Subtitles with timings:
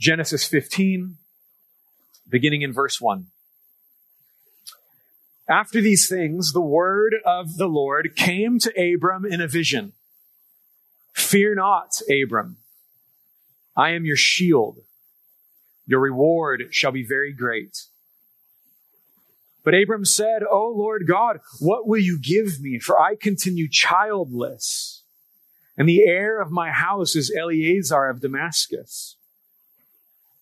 [0.00, 1.18] Genesis 15,
[2.26, 3.26] beginning in verse 1.
[5.46, 9.92] After these things, the word of the Lord came to Abram in a vision.
[11.12, 12.56] Fear not, Abram.
[13.76, 14.78] I am your shield.
[15.84, 17.88] Your reward shall be very great.
[19.64, 22.78] But Abram said, O Lord God, what will you give me?
[22.78, 25.02] For I continue childless,
[25.76, 29.16] and the heir of my house is Eliezer of Damascus.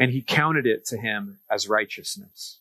[0.00, 2.58] and he counted it to him as righteousness.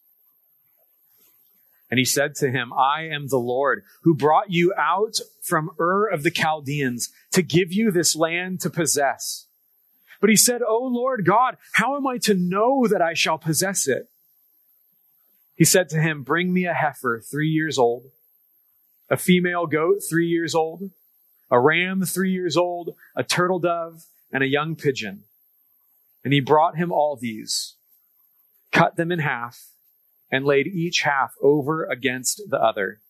[1.90, 6.06] And he said to him, I am the Lord who brought you out from Ur
[6.06, 9.46] of the Chaldeans to give you this land to possess.
[10.20, 13.88] But he said, O Lord God, how am I to know that I shall possess
[13.88, 14.10] it?
[15.56, 18.04] He said to him, Bring me a heifer three years old,
[19.10, 20.92] a female goat three years old,
[21.50, 25.24] a ram three years old, a turtle dove, and a young pigeon.
[26.24, 27.76] And he brought him all these,
[28.72, 29.70] cut them in half,
[30.32, 33.02] and laid each half over against the other.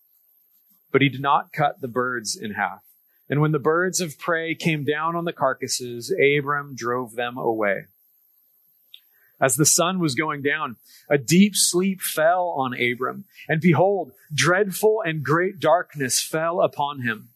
[0.92, 2.84] But he did not cut the birds in half.
[3.30, 7.86] And when the birds of prey came down on the carcasses, Abram drove them away.
[9.42, 10.76] As the sun was going down,
[11.10, 17.30] a deep sleep fell on Abram, and behold, dreadful and great darkness fell upon him.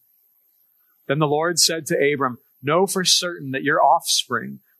[1.07, 4.59] Then the Lord said to Abram, Know for certain that your offspring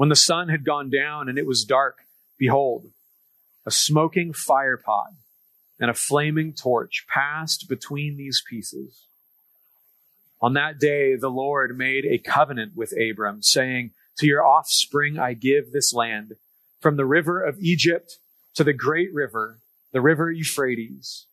[0.00, 2.06] When the sun had gone down and it was dark,
[2.38, 2.86] behold,
[3.66, 5.14] a smoking firepot
[5.78, 9.04] and a flaming torch passed between these pieces.
[10.40, 15.34] On that day, the Lord made a covenant with Abram, saying, To your offspring I
[15.34, 16.36] give this land,
[16.80, 18.20] from the river of Egypt
[18.54, 19.58] to the great river,
[19.92, 21.26] the river Euphrates,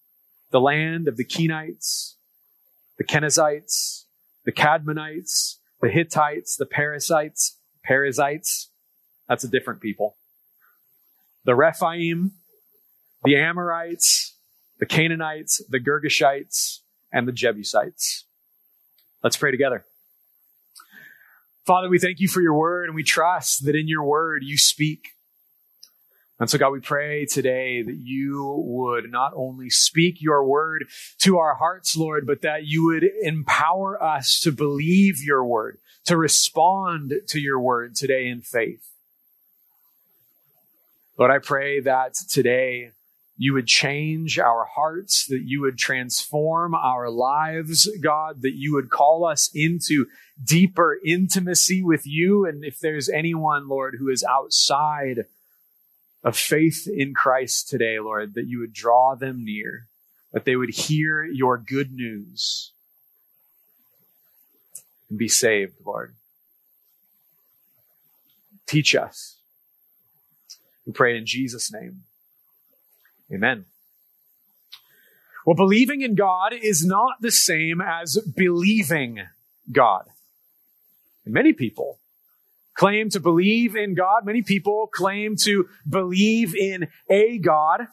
[0.52, 2.16] the land of the Kenites,
[2.98, 4.08] the Kenizzites,
[4.44, 7.57] the Kadmonites, the Hittites, the Perizzites,
[7.88, 8.70] Perizzites,
[9.28, 10.18] that's a different people.
[11.46, 12.34] The Rephaim,
[13.24, 14.36] the Amorites,
[14.80, 16.80] the Canaanites, the Girgashites,
[17.12, 18.26] and the Jebusites.
[19.24, 19.86] Let's pray together.
[21.66, 24.58] Father, we thank you for your word and we trust that in your word you
[24.58, 25.10] speak.
[26.40, 30.86] And so, God, we pray today that you would not only speak your word
[31.20, 36.16] to our hearts, Lord, but that you would empower us to believe your word, to
[36.16, 38.90] respond to your word today in faith.
[41.18, 42.92] Lord, I pray that today
[43.38, 48.90] you would change our hearts, that you would transform our lives, God, that you would
[48.90, 50.06] call us into
[50.42, 52.46] deeper intimacy with you.
[52.46, 55.26] And if there's anyone, Lord, who is outside
[56.24, 59.88] of faith in Christ today, Lord, that you would draw them near,
[60.32, 62.72] that they would hear your good news
[65.10, 66.16] and be saved, Lord.
[68.66, 69.38] Teach us.
[70.86, 72.04] We pray in Jesus' name.
[73.34, 73.66] Amen.
[75.46, 79.20] Well, believing in God is not the same as believing
[79.72, 80.06] God.
[81.26, 82.00] Many people
[82.74, 84.26] claim to believe in God.
[84.26, 87.88] Many people claim to believe in a God.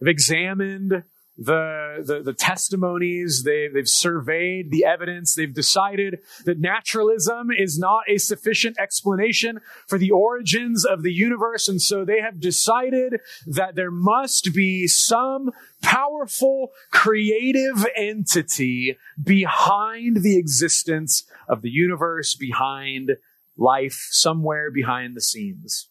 [0.00, 1.04] They've examined
[1.36, 8.04] the, the, the, testimonies, they, they've surveyed the evidence, they've decided that naturalism is not
[8.08, 13.74] a sufficient explanation for the origins of the universe, and so they have decided that
[13.74, 15.50] there must be some
[15.82, 23.16] powerful creative entity behind the existence of the universe, behind
[23.56, 25.88] life, somewhere behind the scenes.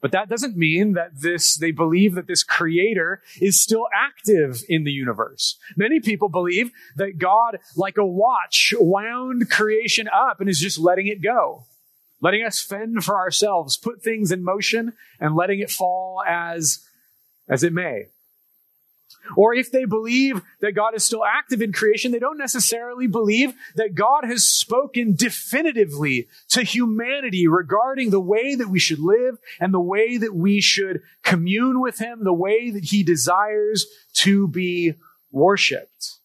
[0.00, 4.84] But that doesn't mean that this, they believe that this creator is still active in
[4.84, 5.58] the universe.
[5.76, 11.06] Many people believe that God, like a watch, wound creation up and is just letting
[11.06, 11.64] it go.
[12.20, 16.86] letting us fend for ourselves, put things in motion, and letting it fall as,
[17.48, 18.06] as it may.
[19.36, 23.54] Or if they believe that God is still active in creation, they don't necessarily believe
[23.76, 29.72] that God has spoken definitively to humanity regarding the way that we should live and
[29.72, 34.94] the way that we should commune with Him, the way that He desires to be
[35.30, 36.16] worshiped.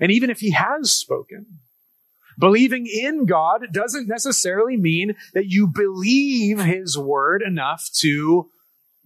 [0.00, 1.58] And even if He has spoken,
[2.38, 8.50] believing in God doesn't necessarily mean that you believe His word enough to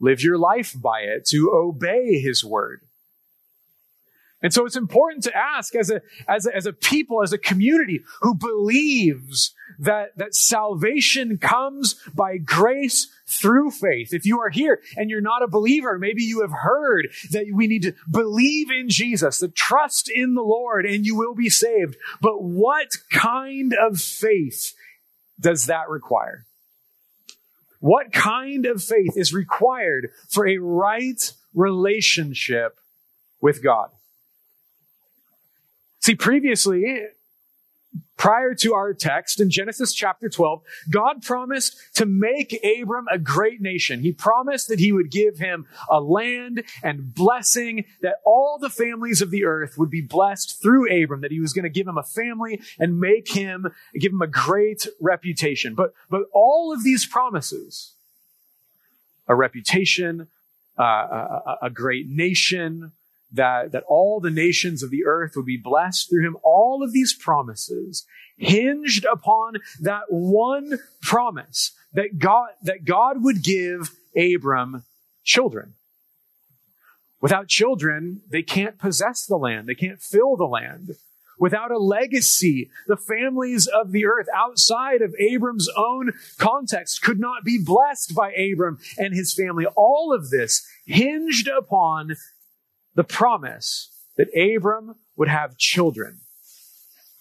[0.00, 2.82] live your life by it, to obey his word.
[4.44, 7.38] And so it's important to ask as a, as a, as a people, as a
[7.38, 14.12] community who believes that, that salvation comes by grace through faith.
[14.12, 17.66] If you are here and you're not a believer, maybe you have heard that we
[17.66, 21.96] need to believe in Jesus, to trust in the Lord and you will be saved.
[22.20, 24.74] But what kind of faith
[25.40, 26.44] does that require?
[27.84, 32.80] What kind of faith is required for a right relationship
[33.42, 33.90] with God?
[36.00, 37.08] See, previously,
[38.16, 43.60] prior to our text in Genesis chapter 12, God promised to make Abram a great
[43.60, 44.00] nation.
[44.00, 49.20] He promised that he would give him a land and blessing, that all the families
[49.20, 51.98] of the earth would be blessed through Abram, that he was going to give him
[51.98, 53.66] a family and make him,
[53.98, 55.74] give him a great reputation.
[55.74, 57.92] But, but all of these promises,
[59.28, 60.28] a reputation,
[60.78, 62.92] uh, a, a great nation,
[63.34, 66.36] that, that all the nations of the earth would be blessed through him.
[66.42, 68.04] All of these promises
[68.36, 74.84] hinged upon that one promise that God, that God would give Abram
[75.22, 75.74] children.
[77.20, 79.68] Without children, they can't possess the land.
[79.68, 80.90] They can't fill the land.
[81.38, 87.44] Without a legacy, the families of the earth outside of Abram's own context could not
[87.44, 89.66] be blessed by Abram and his family.
[89.74, 92.16] All of this hinged upon
[92.94, 96.20] the promise that Abram would have children.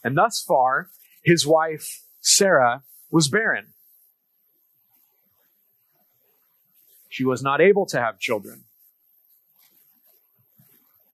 [0.04, 0.90] And thus far,
[1.24, 3.68] his wife, Sarah, was barren.
[7.10, 8.64] She was not able to have children.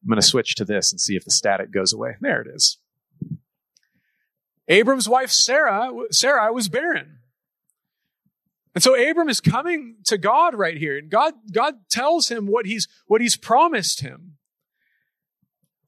[0.01, 2.15] I'm going to switch to this and see if the static goes away.
[2.21, 2.77] There it is.
[4.67, 7.17] Abram's wife, Sarah, Sarah was barren.
[8.73, 12.65] And so Abram is coming to God right here, and God, God tells him what
[12.65, 14.37] he's, what he's promised him.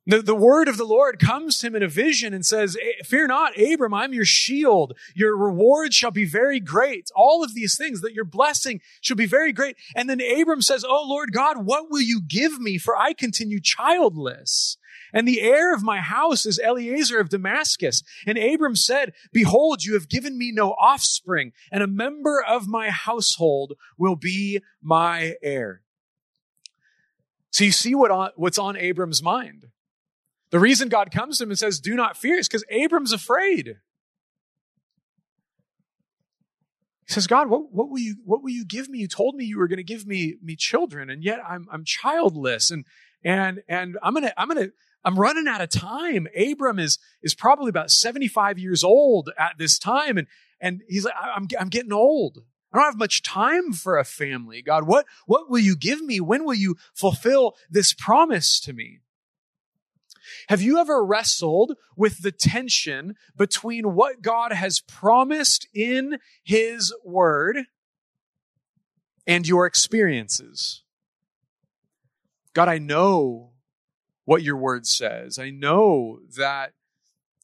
[0.07, 3.03] The, the word of the Lord comes to him in a vision and says, eh,
[3.03, 4.97] Fear not, Abram, I'm your shield.
[5.13, 7.09] Your reward shall be very great.
[7.15, 9.77] All of these things, that your blessing shall be very great.
[9.95, 12.79] And then Abram says, Oh Lord God, what will you give me?
[12.79, 14.77] For I continue childless.
[15.13, 18.01] And the heir of my house is Eliezer of Damascus.
[18.25, 22.89] And Abram said, Behold, you have given me no offspring, and a member of my
[22.89, 25.81] household will be my heir.
[27.51, 29.67] So you see what on, what's on Abram's mind.
[30.51, 33.77] The reason God comes to him and says, Do not fear is because Abram's afraid.
[37.07, 38.99] He says, God, what, what, will you, what will you give me?
[38.99, 41.83] You told me you were going to give me, me children, and yet I'm, I'm
[41.83, 42.71] childless.
[42.71, 42.85] And,
[43.23, 46.27] and, and I'm going to, I'm going to, I'm running out of time.
[46.37, 50.17] Abram is, is probably about 75 years old at this time.
[50.17, 50.27] And,
[50.61, 52.43] and he's like, I'm, I'm getting old.
[52.71, 54.61] I don't have much time for a family.
[54.61, 56.21] God, what, what will you give me?
[56.21, 58.99] When will you fulfill this promise to me?
[60.49, 67.65] Have you ever wrestled with the tension between what God has promised in His Word
[69.27, 70.83] and your experiences?
[72.53, 73.51] God, I know
[74.25, 75.39] what your Word says.
[75.39, 76.73] I know that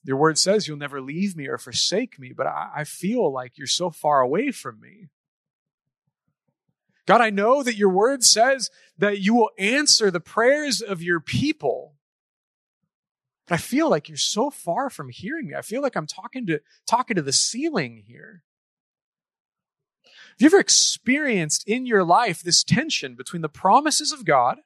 [0.04, 3.58] your Word says you'll never leave me or forsake me, but I, I feel like
[3.58, 5.10] you're so far away from me.
[7.08, 11.22] God, I know that your word says that you will answer the prayers of your
[11.22, 11.97] people.
[13.48, 15.56] But I feel like you're so far from hearing me.
[15.56, 18.44] I feel like I'm talking to, talking to the ceiling here.
[20.04, 24.60] Have you ever experienced in your life this tension between the promises of God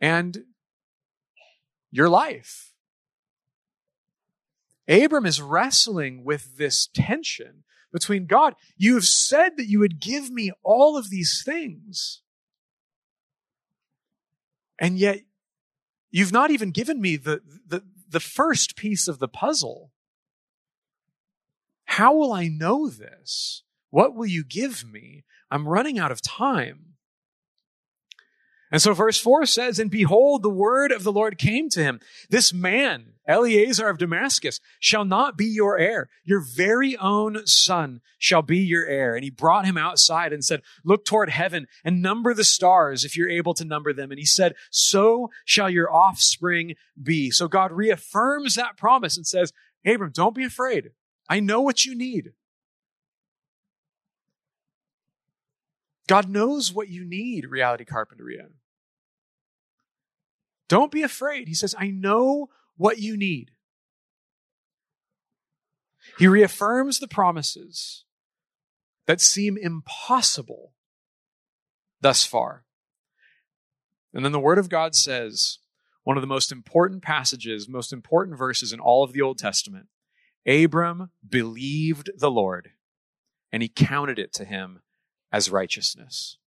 [0.00, 0.44] and
[1.90, 2.72] your life?
[4.88, 8.54] Abram is wrestling with this tension between God.
[8.76, 12.22] You have said that you would give me all of these things.
[14.78, 15.20] And yet
[16.10, 19.92] You've not even given me the, the, the first piece of the puzzle.
[21.84, 23.62] How will I know this?
[23.90, 25.24] What will you give me?
[25.50, 26.90] I'm running out of time.
[28.70, 32.00] And so verse 4 says, And behold, the word of the Lord came to him.
[32.28, 36.08] This man, Eliezer of Damascus shall not be your heir.
[36.24, 39.14] Your very own son shall be your heir.
[39.14, 43.16] And he brought him outside and said, Look toward heaven and number the stars if
[43.16, 44.10] you're able to number them.
[44.10, 47.30] And he said, So shall your offspring be.
[47.30, 49.52] So God reaffirms that promise and says,
[49.86, 50.90] Abram, don't be afraid.
[51.28, 52.32] I know what you need.
[56.08, 58.48] God knows what you need, Reality Carpinteria.
[60.68, 61.46] Don't be afraid.
[61.46, 62.48] He says, I know
[62.80, 63.50] what you need.
[66.18, 68.06] He reaffirms the promises
[69.06, 70.72] that seem impossible
[72.00, 72.64] thus far.
[74.14, 75.58] And then the Word of God says,
[76.04, 79.88] one of the most important passages, most important verses in all of the Old Testament
[80.46, 82.70] Abram believed the Lord,
[83.52, 84.80] and he counted it to him
[85.30, 86.38] as righteousness.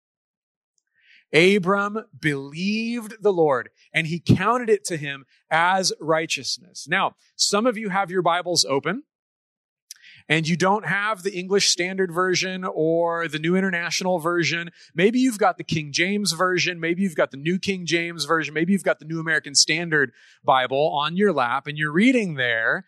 [1.33, 6.87] Abram believed the Lord and he counted it to him as righteousness.
[6.89, 9.05] Now, some of you have your Bibles open
[10.29, 14.71] and you don't have the English Standard Version or the New International Version.
[14.95, 16.81] Maybe you've got the King James Version.
[16.81, 18.55] Maybe you've got the New King James Version.
[18.55, 20.13] Maybe you've got the New American Standard
[20.45, 22.85] Bible on your lap and you're reading there.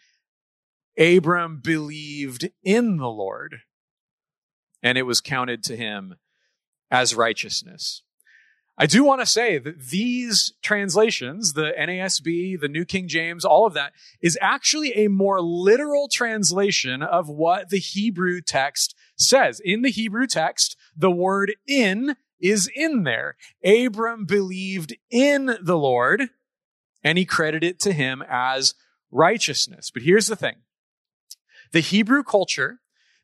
[0.99, 3.61] Abram believed in the Lord
[4.83, 6.17] and it was counted to him
[6.91, 8.03] as righteousness.
[8.77, 13.67] I do want to say that these translations, the NASB, the New King James, all
[13.67, 19.61] of that is actually a more literal translation of what the Hebrew text says.
[19.65, 23.37] In the Hebrew text, the word in is in there.
[23.65, 26.31] Abram believed in the Lord
[27.05, 28.75] and he credited it to him as
[29.13, 29.91] righteousness.
[29.93, 30.57] But here's the thing.
[31.73, 32.81] The Hebrew culture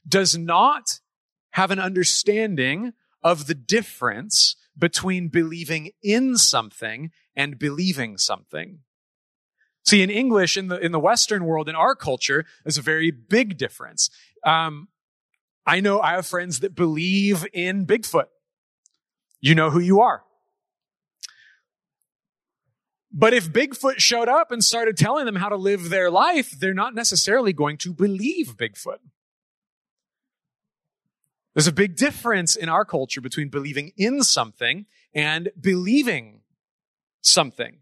[0.07, 1.00] does not
[1.52, 2.92] have an understanding
[3.23, 8.81] of the difference between believing in something and believing something.
[9.85, 13.11] See, in English, in the, in the Western world, in our culture, there's a very
[13.11, 14.11] big difference.
[14.45, 14.89] Um,
[15.67, 18.27] I know I have friends that believe in Bigfoot.
[19.41, 20.23] You know who you are.
[23.12, 26.75] But if Bigfoot showed up and started telling them how to live their life, they're
[26.75, 28.99] not necessarily going to believe Bigfoot.
[31.54, 36.42] There's a big difference in our culture between believing in something and believing
[37.21, 37.78] something.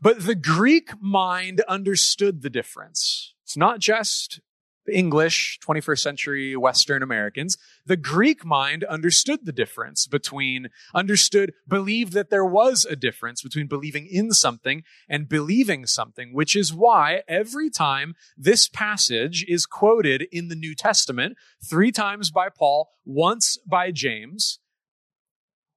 [0.00, 3.34] But the Greek mind understood the difference.
[3.44, 4.40] It's not just
[4.88, 12.30] English, 21st century Western Americans, the Greek mind understood the difference between, understood, believed that
[12.30, 17.70] there was a difference between believing in something and believing something, which is why every
[17.70, 23.90] time this passage is quoted in the New Testament, three times by Paul, once by
[23.90, 24.58] James,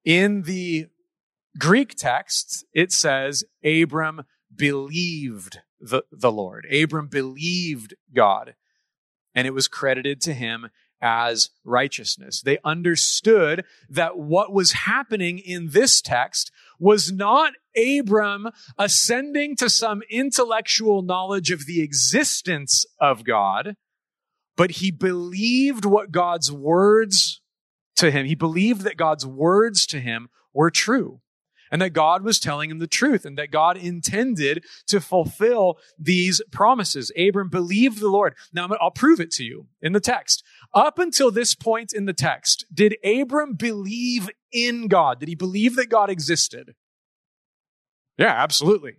[0.04, 0.86] in the
[1.58, 4.22] Greek text, it says, Abram
[4.54, 6.66] believed the, the Lord.
[6.72, 8.54] Abram believed God
[9.34, 10.70] and it was credited to him
[11.02, 12.42] as righteousness.
[12.42, 20.02] They understood that what was happening in this text was not Abram ascending to some
[20.10, 23.76] intellectual knowledge of the existence of God,
[24.56, 27.40] but he believed what God's words
[27.96, 31.20] to him, he believed that God's words to him were true
[31.70, 36.42] and that God was telling him the truth and that God intended to fulfill these
[36.50, 37.12] promises.
[37.18, 38.34] Abram believed the Lord.
[38.52, 40.44] Now I'll prove it to you in the text.
[40.74, 45.20] Up until this point in the text, did Abram believe in God?
[45.20, 46.74] Did he believe that God existed?
[48.18, 48.96] Yeah, absolutely.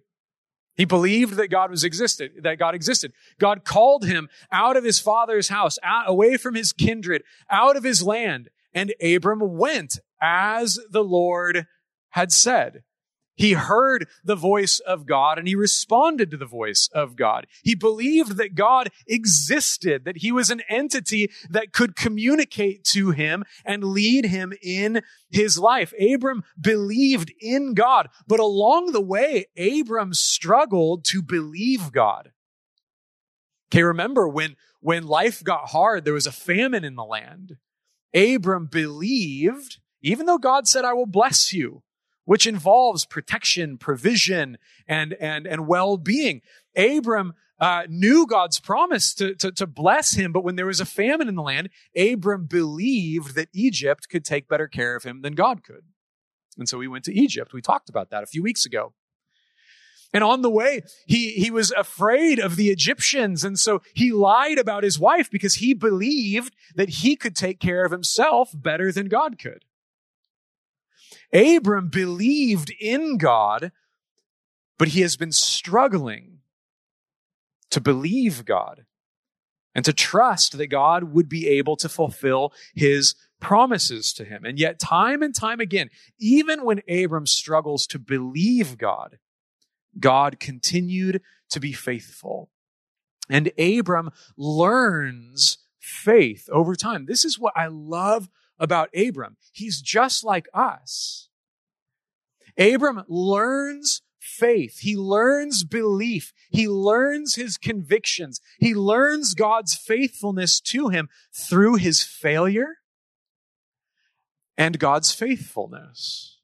[0.76, 3.12] He believed that God was existed, that God existed.
[3.40, 7.84] God called him out of his father's house, out, away from his kindred, out of
[7.84, 8.50] his land.
[8.74, 11.68] And Abram went as the Lord
[12.12, 12.84] had said.
[13.36, 17.48] He heard the voice of God and he responded to the voice of God.
[17.64, 23.44] He believed that God existed, that he was an entity that could communicate to him
[23.66, 25.94] and lead him in his life.
[26.00, 32.32] Abram believed in God, but along the way, Abram struggled to believe God.
[33.74, 37.56] Okay, remember when, when life got hard, there was a famine in the land.
[38.14, 41.82] Abram believed, even though God said, I will bless you,
[42.26, 46.42] which involves protection, provision, and, and, and well-being.
[46.76, 50.86] Abram uh, knew God's promise to, to, to bless him, but when there was a
[50.86, 55.34] famine in the land, Abram believed that Egypt could take better care of him than
[55.34, 55.84] God could.
[56.58, 57.54] And so he went to Egypt.
[57.54, 58.94] We talked about that a few weeks ago.
[60.14, 63.44] And on the way, he, he was afraid of the Egyptians.
[63.46, 67.86] And so he lied about his wife because he believed that he could take care
[67.86, 69.64] of himself better than God could.
[71.34, 73.72] Abram believed in God,
[74.78, 76.40] but he has been struggling
[77.70, 78.86] to believe God
[79.74, 84.44] and to trust that God would be able to fulfill his promises to him.
[84.46, 85.90] And yet, time and time again,
[86.20, 89.18] even when Abram struggles to believe God,
[90.00, 92.50] God continued to be faithful.
[93.30, 97.06] And Abram learns faith over time.
[97.06, 98.30] This is what I love
[98.62, 99.36] about Abram.
[99.52, 101.28] He's just like us.
[102.58, 104.80] Abram learns faith.
[104.80, 106.32] He learns belief.
[106.52, 108.40] He learns his convictions.
[108.60, 112.78] He learns God's faithfulness to him through his failure
[114.58, 116.38] and God's faithfulness.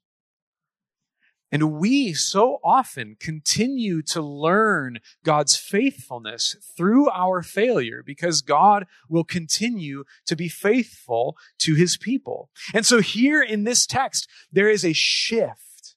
[1.50, 9.24] And we so often continue to learn God's faithfulness through our failure because God will
[9.24, 12.50] continue to be faithful to his people.
[12.74, 15.96] And so here in this text, there is a shift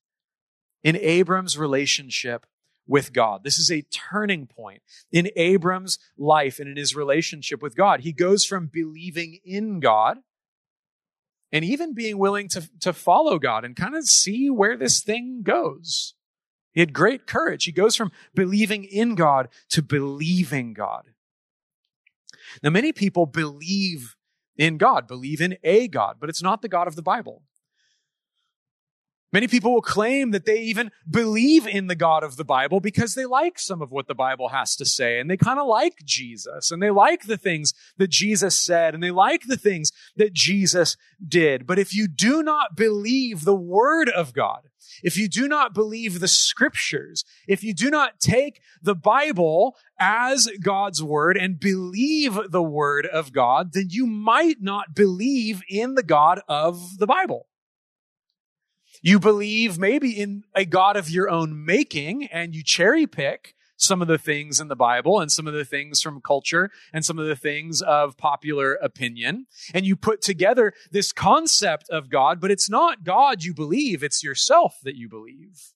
[0.84, 2.46] in Abram's relationship
[2.88, 3.43] with God.
[3.43, 4.81] This is a turning point
[5.12, 8.01] in Abram's life and in his relationship with God.
[8.01, 10.17] He goes from believing in God
[11.51, 15.41] and even being willing to, to follow God and kind of see where this thing
[15.43, 16.13] goes.
[16.74, 17.65] He had great courage.
[17.65, 21.03] He goes from believing in God to believing God.
[22.63, 24.15] Now, many people believe
[24.58, 27.43] in God, believe in a God, but it's not the God of the Bible.
[29.33, 33.15] Many people will claim that they even believe in the God of the Bible because
[33.15, 36.00] they like some of what the Bible has to say and they kind of like
[36.03, 40.33] Jesus and they like the things that Jesus said and they like the things that
[40.33, 41.65] Jesus did.
[41.65, 44.63] But if you do not believe the Word of God,
[45.03, 50.50] if you do not believe the scriptures, if you do not take the Bible as
[50.61, 56.03] God's word and believe the word of God, then you might not believe in the
[56.03, 57.47] God of the Bible.
[59.01, 64.00] You believe maybe in a God of your own making and you cherry pick some
[64.01, 67.17] of the things in the Bible and some of the things from culture and some
[67.17, 69.48] of the things of popular opinion.
[69.74, 74.23] And you put together this concept of God, but it's not God you believe, it's
[74.23, 75.73] yourself that you believe.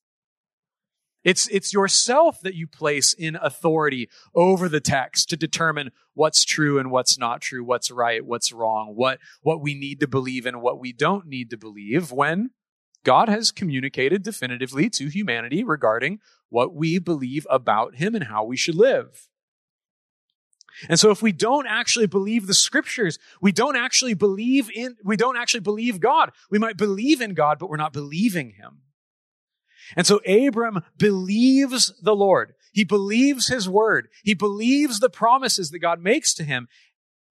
[1.24, 6.78] It's, it's yourself that you place in authority over the text to determine what's true
[6.78, 10.62] and what's not true, what's right, what's wrong, what, what we need to believe and
[10.62, 12.50] what we don't need to believe when
[13.06, 18.56] God has communicated definitively to humanity regarding what we believe about him and how we
[18.56, 19.28] should live.
[20.88, 25.16] And so if we don't actually believe the scriptures, we don't actually believe in, we
[25.16, 26.32] don't actually believe God.
[26.50, 28.82] We might believe in God, but we're not believing him.
[29.96, 32.54] And so Abram believes the Lord.
[32.72, 34.08] He believes his word.
[34.24, 36.66] He believes the promises that God makes to him.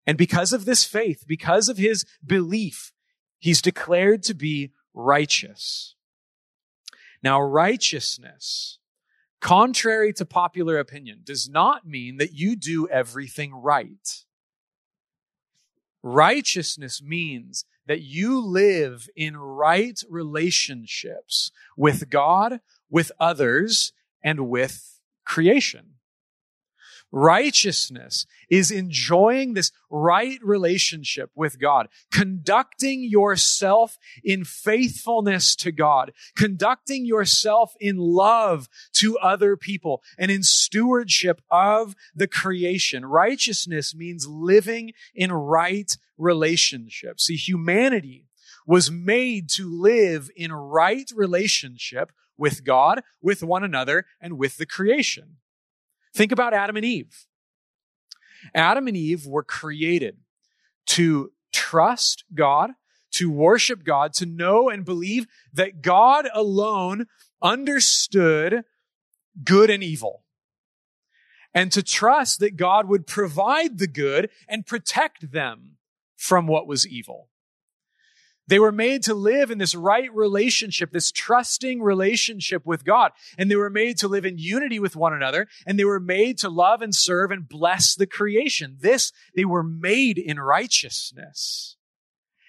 [0.07, 2.93] And because of this faith, because of his belief,
[3.39, 5.95] he's declared to be righteous.
[7.21, 8.79] Now, righteousness,
[9.41, 14.23] contrary to popular opinion, does not mean that you do everything right.
[16.01, 23.91] Righteousness means that you live in right relationships with God, with others,
[24.23, 25.94] and with creation.
[27.17, 37.05] Righteousness is enjoying this right relationship with God, conducting yourself in faithfulness to God, conducting
[37.05, 43.05] yourself in love to other people, and in stewardship of the creation.
[43.05, 47.27] Righteousness means living in right relationships.
[47.27, 48.25] See, humanity
[48.67, 54.65] was made to live in right relationship with God, with one another, and with the
[54.65, 55.37] creation.
[56.15, 57.25] Think about Adam and Eve.
[58.53, 60.17] Adam and Eve were created
[60.87, 62.71] to trust God,
[63.11, 67.07] to worship God, to know and believe that God alone
[67.41, 68.63] understood
[69.43, 70.23] good and evil.
[71.53, 75.77] And to trust that God would provide the good and protect them
[76.15, 77.29] from what was evil.
[78.47, 83.11] They were made to live in this right relationship, this trusting relationship with God.
[83.37, 85.47] And they were made to live in unity with one another.
[85.65, 88.77] And they were made to love and serve and bless the creation.
[88.79, 91.77] This, they were made in righteousness.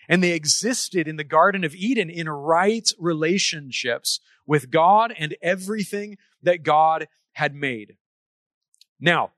[0.09, 6.19] And they existed in the Garden of Eden in right relationships with God and everything
[6.43, 7.97] that God had made.
[9.01, 9.33] Now,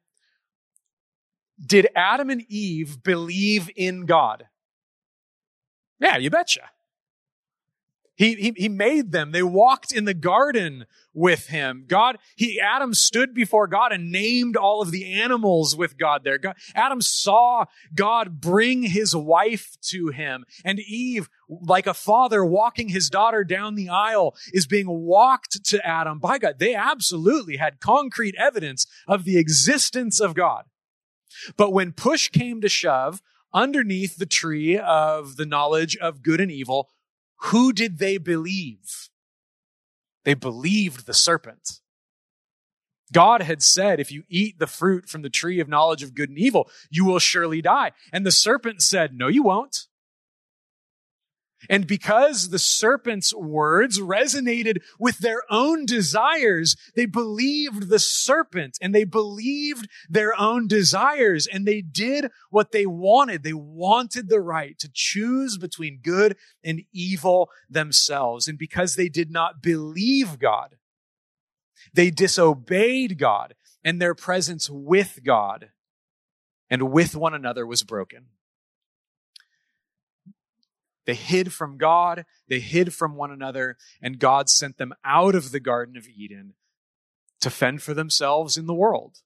[1.65, 4.45] did Adam and Eve believe in God?
[6.01, 6.71] Yeah, you betcha.
[8.19, 9.31] He, he, he made them.
[9.31, 11.85] They walked in the garden with him.
[11.87, 16.37] God, he, Adam stood before God and named all of the animals with God there.
[16.37, 22.89] God, Adam saw God bring his wife to him and Eve, like a father walking
[22.89, 26.59] his daughter down the aisle, is being walked to Adam by God.
[26.59, 30.65] They absolutely had concrete evidence of the existence of God.
[31.57, 36.51] But when push came to shove, underneath the tree of the knowledge of good and
[36.51, 36.91] evil,
[37.43, 39.09] who did they believe?
[40.25, 41.81] They believed the serpent.
[43.13, 46.29] God had said, if you eat the fruit from the tree of knowledge of good
[46.29, 47.93] and evil, you will surely die.
[48.13, 49.87] And the serpent said, no, you won't.
[51.69, 58.95] And because the serpent's words resonated with their own desires, they believed the serpent and
[58.95, 63.43] they believed their own desires and they did what they wanted.
[63.43, 68.47] They wanted the right to choose between good and evil themselves.
[68.47, 70.77] And because they did not believe God,
[71.93, 75.71] they disobeyed God and their presence with God
[76.71, 78.27] and with one another was broken.
[81.09, 85.53] They hid from God, they hid from one another, and God sent them out of
[85.53, 86.53] the Garden of Eden
[87.41, 89.17] to fend for themselves in the world.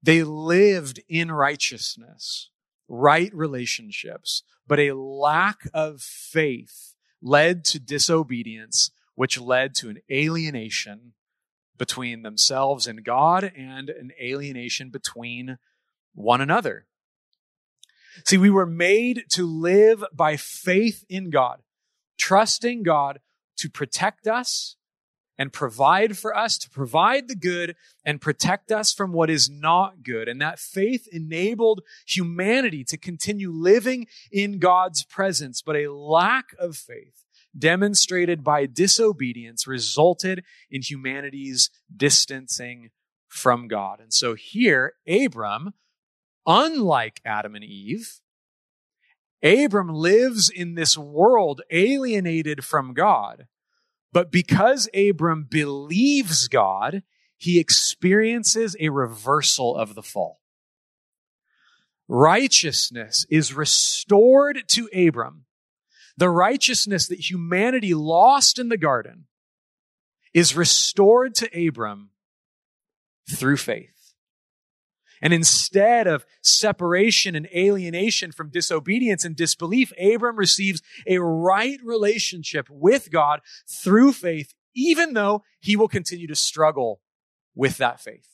[0.00, 2.50] They lived in righteousness,
[2.86, 11.14] right relationships, but a lack of faith led to disobedience, which led to an alienation
[11.76, 15.58] between themselves and God and an alienation between
[16.14, 16.86] one another.
[18.24, 21.62] See, we were made to live by faith in God,
[22.18, 23.20] trusting God
[23.58, 24.76] to protect us
[25.38, 30.02] and provide for us, to provide the good and protect us from what is not
[30.02, 30.28] good.
[30.28, 35.62] And that faith enabled humanity to continue living in God's presence.
[35.62, 37.24] But a lack of faith
[37.56, 42.90] demonstrated by disobedience resulted in humanity's distancing
[43.28, 44.00] from God.
[44.00, 45.74] And so here, Abram,
[46.50, 48.20] Unlike Adam and Eve,
[49.42, 53.46] Abram lives in this world alienated from God.
[54.12, 57.02] But because Abram believes God,
[57.36, 60.40] he experiences a reversal of the fall.
[62.08, 65.44] Righteousness is restored to Abram.
[66.16, 69.26] The righteousness that humanity lost in the garden
[70.32, 72.10] is restored to Abram
[73.30, 73.97] through faith.
[75.20, 82.68] And instead of separation and alienation from disobedience and disbelief, Abram receives a right relationship
[82.70, 87.00] with God through faith, even though he will continue to struggle
[87.54, 88.28] with that faith.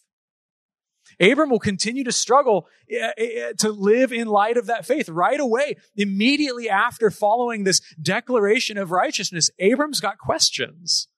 [1.21, 5.39] Abram will continue to struggle eh, eh, to live in light of that faith right
[5.39, 5.77] away.
[5.97, 11.09] Immediately after following this declaration of righteousness, Abram's got questions.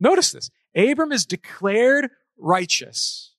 [0.00, 0.50] Notice this.
[0.74, 3.34] Abram is declared righteous,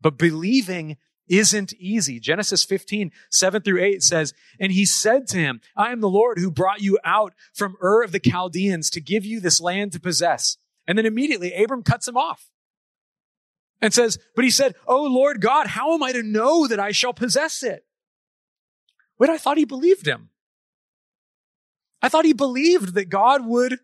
[0.00, 0.96] but believing
[1.28, 2.20] isn't easy.
[2.20, 6.38] Genesis 15, 7 through 8 says, And he said to him, I am the Lord
[6.38, 10.00] who brought you out from Ur of the Chaldeans to give you this land to
[10.00, 10.58] possess.
[10.86, 12.50] And then immediately Abram cuts him off
[13.80, 16.92] and says, But he said, Oh Lord God, how am I to know that I
[16.92, 17.84] shall possess it?
[19.18, 20.30] Wait, I thought he believed him.
[22.02, 23.78] I thought he believed that God would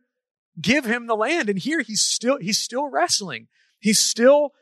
[0.60, 1.48] give him the land.
[1.48, 3.48] And here he's still, he's still wrestling.
[3.78, 4.52] He's still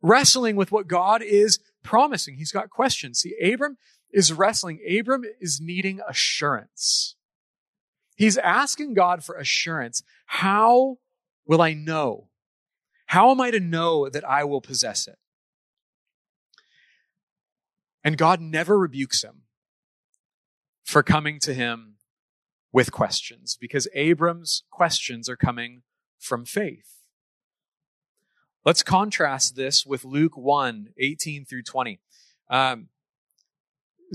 [0.00, 2.34] wrestling with what God is promising.
[2.36, 3.20] He's got questions.
[3.20, 3.78] See, Abram
[4.12, 4.78] is wrestling.
[4.86, 7.16] Abram is needing assurance.
[8.14, 10.02] He's asking God for assurance.
[10.26, 10.98] How
[11.46, 12.28] will I know?
[13.06, 15.16] How am I to know that I will possess it?
[18.04, 19.44] And God never rebukes him
[20.84, 21.94] for coming to him
[22.70, 25.84] with questions because Abram's questions are coming
[26.18, 26.97] from faith.
[28.68, 32.00] Let's contrast this with Luke 1 18 through 20.
[32.50, 32.88] Um,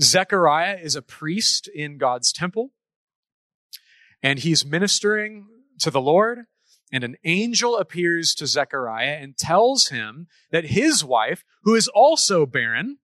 [0.00, 2.70] Zechariah is a priest in God's temple,
[4.22, 5.48] and he's ministering
[5.80, 6.46] to the Lord.
[6.92, 12.46] And an angel appears to Zechariah and tells him that his wife, who is also
[12.46, 12.98] barren,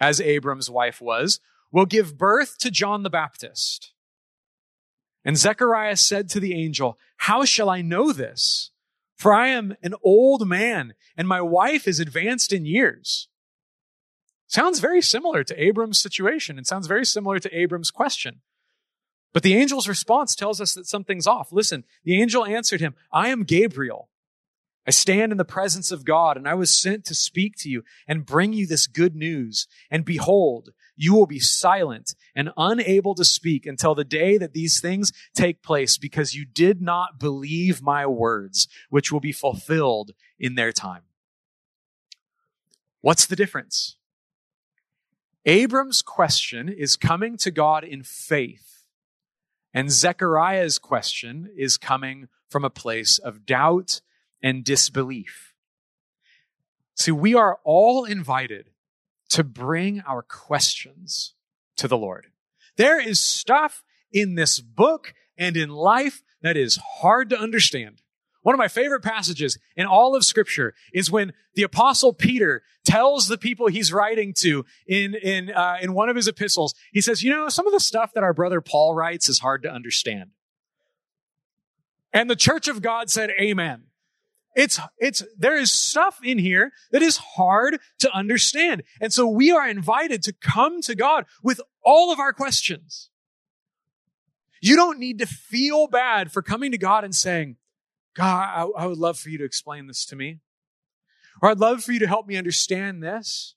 [0.00, 1.38] as Abram's wife was,
[1.70, 3.92] will give birth to John the Baptist.
[5.24, 8.72] And Zechariah said to the angel, How shall I know this?
[9.16, 13.28] For I am an old man, and my wife is advanced in years.
[14.46, 18.42] Sounds very similar to Abram's situation and sounds very similar to Abram's question.
[19.32, 21.52] But the angel's response tells us that something's off.
[21.52, 24.08] Listen, the angel answered him, I am Gabriel.
[24.86, 27.82] I stand in the presence of God, and I was sent to speak to you
[28.06, 29.66] and bring you this good news.
[29.90, 34.80] And behold, you will be silent and unable to speak until the day that these
[34.80, 40.54] things take place because you did not believe my words, which will be fulfilled in
[40.54, 41.02] their time.
[43.02, 43.96] What's the difference?
[45.44, 48.84] Abram's question is coming to God in faith,
[49.72, 54.00] and Zechariah's question is coming from a place of doubt
[54.42, 55.54] and disbelief.
[56.96, 58.70] See, we are all invited
[59.30, 61.34] to bring our questions
[61.76, 62.26] to the Lord.
[62.76, 68.02] There is stuff in this book and in life that is hard to understand.
[68.42, 73.26] One of my favorite passages in all of scripture is when the apostle Peter tells
[73.26, 77.24] the people he's writing to in, in, uh, in one of his epistles, he says,
[77.24, 80.30] you know, some of the stuff that our brother Paul writes is hard to understand.
[82.12, 83.86] And the church of God said, amen.
[84.56, 88.82] It's, it's, there is stuff in here that is hard to understand.
[89.02, 93.10] And so we are invited to come to God with all of our questions.
[94.62, 97.56] You don't need to feel bad for coming to God and saying,
[98.14, 100.40] God, I, I would love for you to explain this to me.
[101.42, 103.55] Or I'd love for you to help me understand this.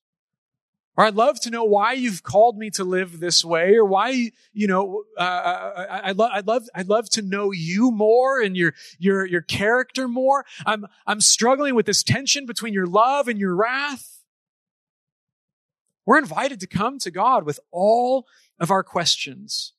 [0.99, 4.31] Or I'd love to know why you've called me to live this way, or why
[4.51, 8.73] you know uh, I, would I'd love I'd love to know you more and your
[8.97, 10.45] your your character more.
[10.65, 14.25] I'm I'm struggling with this tension between your love and your wrath.
[16.05, 18.27] We're invited to come to God with all
[18.59, 19.71] of our questions,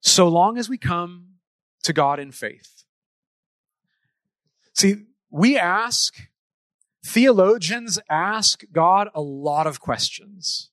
[0.00, 1.34] so long as we come
[1.84, 2.82] to God in faith.
[4.74, 6.28] See, we ask,
[7.04, 10.70] theologians ask God a lot of questions.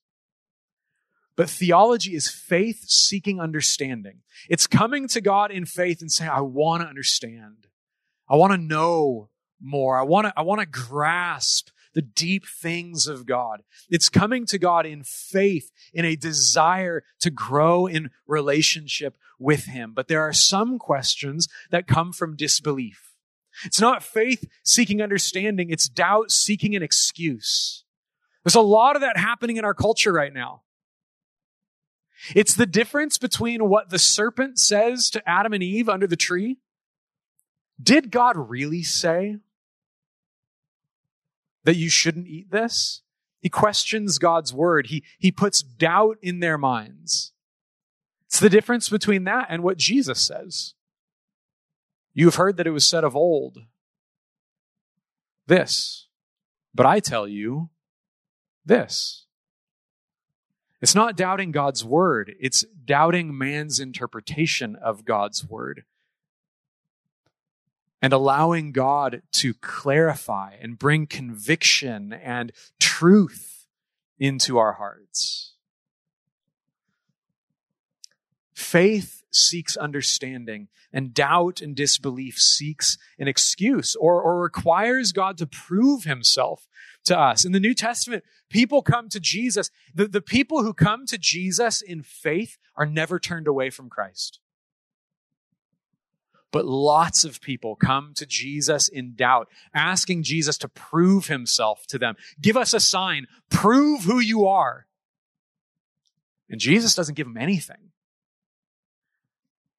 [1.36, 4.22] But theology is faith seeking understanding.
[4.48, 7.68] It's coming to God in faith and saying, I want to understand.
[8.28, 9.98] I want to know more.
[9.98, 13.62] I want to, I want to grasp the deep things of God.
[13.88, 19.92] It's coming to God in faith, in a desire to grow in relationship with Him.
[19.94, 23.07] But there are some questions that come from disbelief.
[23.64, 27.84] It's not faith seeking understanding, it's doubt seeking an excuse.
[28.44, 30.62] There's a lot of that happening in our culture right now.
[32.34, 36.58] It's the difference between what the serpent says to Adam and Eve under the tree.
[37.80, 39.36] Did God really say?
[41.68, 43.02] that you shouldn't eat this.
[43.40, 44.86] He questions God's word.
[44.86, 47.32] He, he puts doubt in their minds.
[48.26, 50.72] It's the difference between that and what Jesus says.
[52.18, 53.58] You have heard that it was said of old,
[55.46, 56.08] this,
[56.74, 57.70] but I tell you
[58.66, 59.26] this.
[60.80, 65.84] It's not doubting God's word, it's doubting man's interpretation of God's word
[68.02, 72.50] and allowing God to clarify and bring conviction and
[72.80, 73.68] truth
[74.18, 75.52] into our hearts.
[78.54, 85.46] Faith seeks understanding, and doubt and disbelief seeks an excuse or, or requires God to
[85.46, 86.66] prove himself
[87.04, 87.44] to us.
[87.44, 89.70] In the New Testament, people come to Jesus.
[89.94, 94.40] The, the people who come to Jesus in faith are never turned away from Christ.
[96.50, 101.98] But lots of people come to Jesus in doubt, asking Jesus to prove himself to
[101.98, 102.16] them.
[102.40, 103.26] Give us a sign.
[103.50, 104.86] Prove who you are.
[106.48, 107.90] And Jesus doesn't give them anything.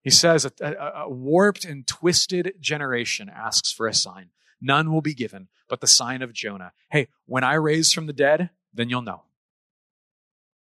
[0.01, 4.29] He says a, a, a, warped and twisted generation asks for a sign.
[4.61, 6.73] None will be given but the sign of Jonah.
[6.89, 9.23] Hey, when I raise from the dead, then you'll know.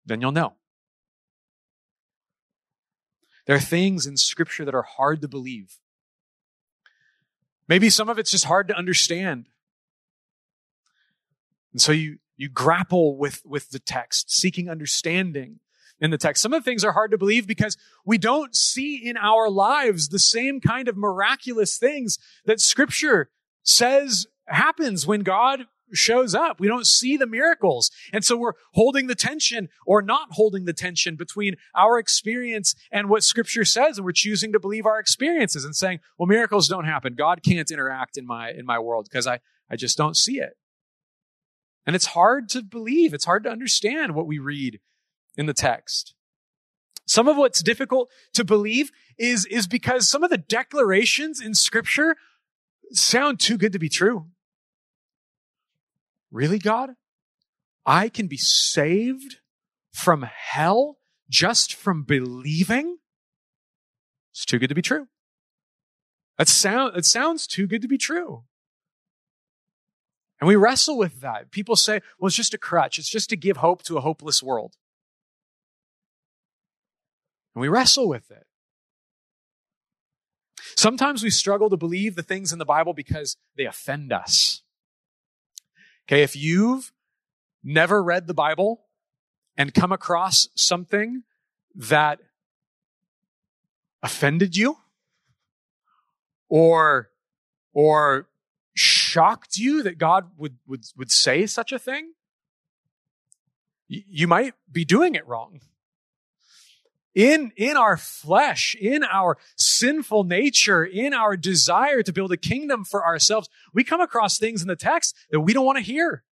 [0.06, 0.54] Then you'll know.
[3.46, 5.78] There are things in scripture that are hard to believe.
[7.66, 9.48] Maybe some of it's just hard to understand.
[11.72, 15.60] And so you, you grapple with, with the text, seeking understanding
[16.02, 16.42] in the text.
[16.42, 20.08] Some of the things are hard to believe because we don't see in our lives
[20.08, 23.30] the same kind of miraculous things that scripture
[23.62, 26.58] says happens when God shows up.
[26.58, 27.90] We don't see the miracles.
[28.12, 33.08] And so we're holding the tension or not holding the tension between our experience and
[33.08, 33.98] what scripture says.
[33.98, 37.14] And we're choosing to believe our experiences and saying, well, miracles don't happen.
[37.14, 39.38] God can't interact in my, in my world because I,
[39.70, 40.56] I just don't see it.
[41.86, 43.14] And it's hard to believe.
[43.14, 44.80] It's hard to understand what we read
[45.36, 46.14] in the text.
[47.06, 52.16] Some of what's difficult to believe is, is because some of the declarations in scripture
[52.92, 54.26] sound too good to be true.
[56.30, 56.90] Really, God?
[57.84, 59.36] I can be saved
[59.92, 62.98] from hell just from believing?
[64.32, 65.08] It's too good to be true.
[66.38, 68.44] That sound, it sounds too good to be true.
[70.40, 71.50] And we wrestle with that.
[71.50, 72.98] People say, well, it's just a crutch.
[72.98, 74.76] It's just to give hope to a hopeless world.
[77.54, 78.46] And we wrestle with it.
[80.76, 84.62] Sometimes we struggle to believe the things in the Bible because they offend us.
[86.06, 86.92] Okay, if you've
[87.62, 88.82] never read the Bible
[89.56, 91.22] and come across something
[91.74, 92.18] that
[94.02, 94.78] offended you
[96.48, 97.10] or
[97.72, 98.28] or
[98.74, 102.12] shocked you that God would would would say such a thing
[103.88, 105.60] you might be doing it wrong
[107.14, 112.84] in in our flesh in our sinful nature in our desire to build a kingdom
[112.84, 116.24] for ourselves we come across things in the text that we don't want to hear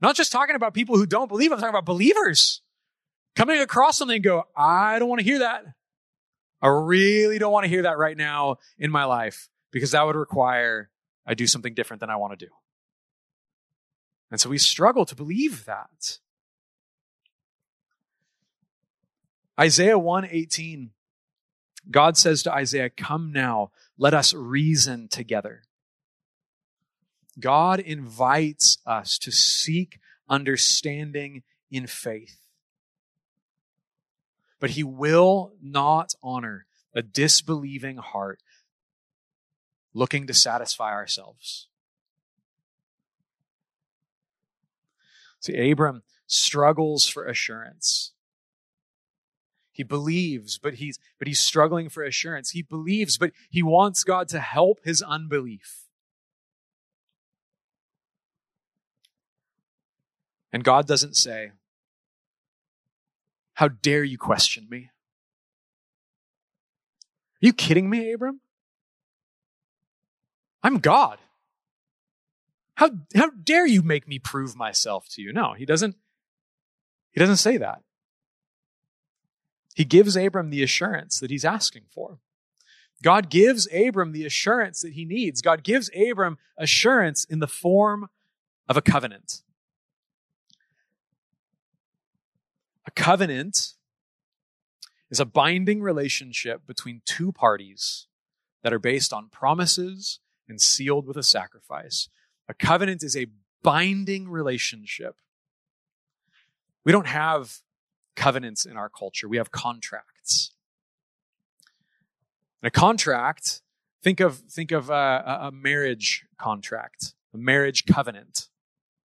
[0.00, 2.60] not just talking about people who don't believe i'm talking about believers
[3.34, 5.64] coming across something and go i don't want to hear that
[6.62, 10.14] I really don't want to hear that right now in my life because that would
[10.14, 10.90] require
[11.26, 12.52] I do something different than I want to do.
[14.30, 16.18] And so we struggle to believe that.
[19.58, 20.90] Isaiah 118
[21.90, 25.64] God says to Isaiah, "Come now, let us reason together."
[27.40, 32.42] God invites us to seek understanding in faith
[34.62, 38.40] but he will not honor a disbelieving heart
[39.92, 41.66] looking to satisfy ourselves.
[45.40, 48.11] See, Abram struggles for assurance.
[49.72, 52.50] He believes, but he's, but he's struggling for assurance.
[52.50, 55.86] He believes, but he wants God to help his unbelief.
[60.52, 61.52] And God doesn't say,
[63.54, 64.90] how dare you question me?
[67.42, 68.40] Are you kidding me, Abram?
[70.62, 71.18] I'm God.
[72.74, 75.32] How, how dare you make me prove myself to you?
[75.32, 75.96] No, he doesn't,
[77.12, 77.82] he doesn't say that.
[79.74, 82.18] He gives Abram the assurance that he's asking for.
[83.02, 85.42] God gives Abram the assurance that he needs.
[85.42, 88.08] God gives Abram assurance in the form
[88.68, 89.42] of a covenant.
[92.86, 93.74] A covenant
[95.10, 98.06] is a binding relationship between two parties
[98.62, 102.08] that are based on promises and sealed with a sacrifice.
[102.48, 103.26] A covenant is a
[103.62, 105.16] binding relationship.
[106.84, 107.58] We don't have
[108.16, 110.52] covenants in our culture, we have contracts.
[112.62, 113.62] And a contract,
[114.02, 118.48] think of, think of a, a marriage contract, a marriage covenant,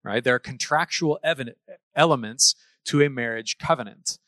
[0.03, 0.23] right?
[0.23, 1.19] There are contractual
[1.95, 4.19] elements to a marriage covenant.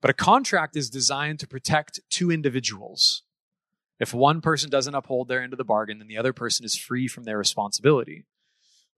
[0.00, 3.22] But a contract is designed to protect two individuals.
[3.98, 6.76] If one person doesn't uphold their end of the bargain, then the other person is
[6.76, 8.26] free from their responsibility.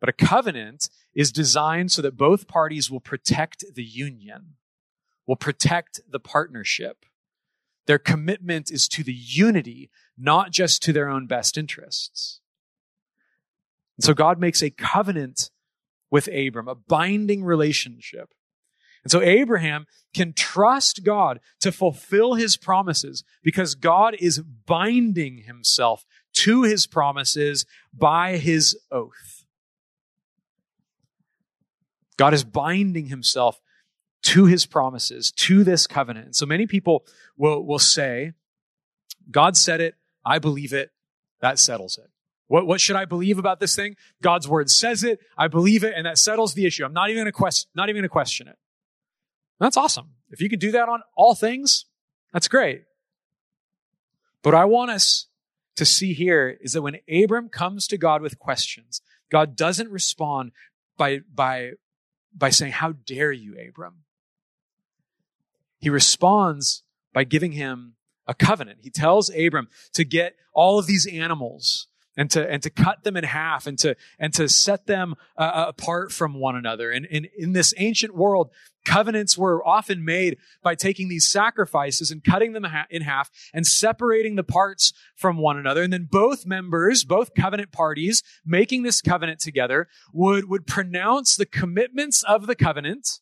[0.01, 4.55] But a covenant is designed so that both parties will protect the union,
[5.29, 7.05] will protect the partnership.
[7.87, 12.41] Their commitment is to the unity, not just to their own best interests.
[13.97, 15.51] And so God makes a covenant
[16.11, 18.35] with Abram, a binding relationship
[19.05, 26.05] and so Abraham can trust God to fulfill his promises because God is binding himself
[26.35, 29.45] to his promises by his oath.
[32.17, 33.61] God is binding himself
[34.29, 36.27] to his promises, to this covenant.
[36.27, 37.07] And so many people
[37.39, 38.33] will, will say,
[39.31, 40.91] God said it, I believe it,
[41.41, 42.11] that settles it.
[42.47, 43.97] What, what should I believe about this thing?
[44.23, 46.85] God's word says it, I believe it, and that settles the issue.
[46.85, 48.57] I'm not even gonna question, not even gonna question it.
[49.61, 50.11] That's awesome.
[50.29, 51.87] If you can do that on all things,
[52.33, 52.83] that's great.
[54.43, 55.27] But I want us
[55.77, 60.53] to see here is that when Abram comes to God with questions, God doesn't respond
[60.99, 61.73] by, by,
[62.37, 64.05] by saying, How dare you, Abram?
[65.89, 66.83] He responds
[67.15, 67.95] by giving him
[68.27, 68.81] a covenant.
[68.83, 73.17] He tells Abram to get all of these animals and to and to cut them
[73.17, 76.91] in half and to and to set them uh, uh, apart from one another.
[76.91, 78.51] And, and in this ancient world,
[78.85, 84.37] covenants were often made by taking these sacrifices and cutting them in half and separating
[84.37, 85.83] the parts from one another.
[85.83, 91.47] And then both members, both covenant parties, making this covenant together, would would pronounce the
[91.47, 93.21] commitments of the covenant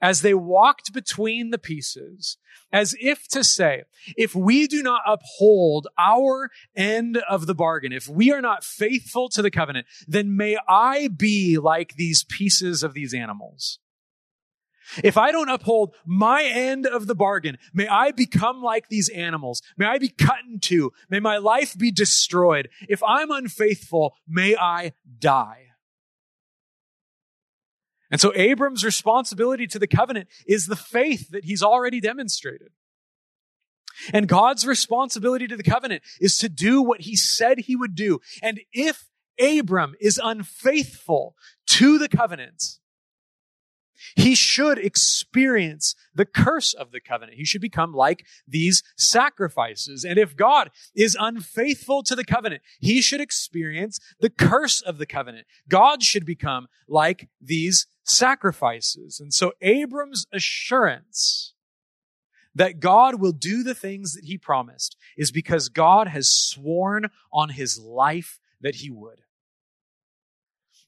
[0.00, 2.36] as they walked between the pieces,
[2.72, 3.82] as if to say,
[4.16, 9.28] if we do not uphold our end of the bargain, if we are not faithful
[9.30, 13.78] to the covenant, then may I be like these pieces of these animals.
[15.04, 19.60] If I don't uphold my end of the bargain, may I become like these animals.
[19.76, 20.92] May I be cut in two.
[21.10, 22.68] May my life be destroyed.
[22.88, 25.67] If I'm unfaithful, may I die.
[28.10, 32.68] And so Abram's responsibility to the covenant is the faith that he's already demonstrated.
[34.12, 38.20] And God's responsibility to the covenant is to do what he said he would do.
[38.42, 39.08] And if
[39.40, 41.34] Abram is unfaithful
[41.66, 42.78] to the covenant,
[44.16, 47.36] he should experience the curse of the covenant.
[47.36, 50.04] He should become like these sacrifices.
[50.04, 55.06] And if God is unfaithful to the covenant, he should experience the curse of the
[55.06, 55.46] covenant.
[55.68, 59.20] God should become like these sacrifices.
[59.20, 61.54] And so Abram's assurance
[62.54, 67.50] that God will do the things that he promised is because God has sworn on
[67.50, 69.20] his life that he would.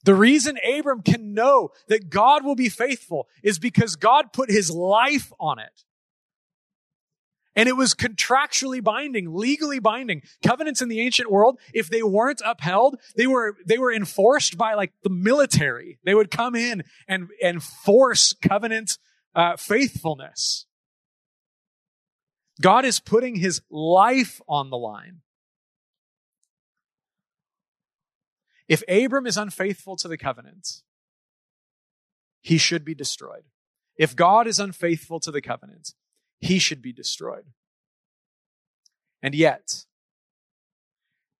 [0.04, 4.70] The reason Abram can know that God will be faithful is because God put his
[4.70, 5.84] life on it.
[7.60, 10.22] And it was contractually binding, legally binding.
[10.42, 14.72] Covenants in the ancient world, if they weren't upheld, they were, they were enforced by
[14.72, 15.98] like the military.
[16.02, 18.96] They would come in and, and force covenant
[19.34, 20.64] uh, faithfulness.
[22.62, 25.20] God is putting his life on the line.
[28.68, 30.80] If Abram is unfaithful to the covenant,
[32.40, 33.44] he should be destroyed.
[33.98, 35.92] If God is unfaithful to the covenant,
[36.40, 37.44] he should be destroyed.
[39.22, 39.84] And yet,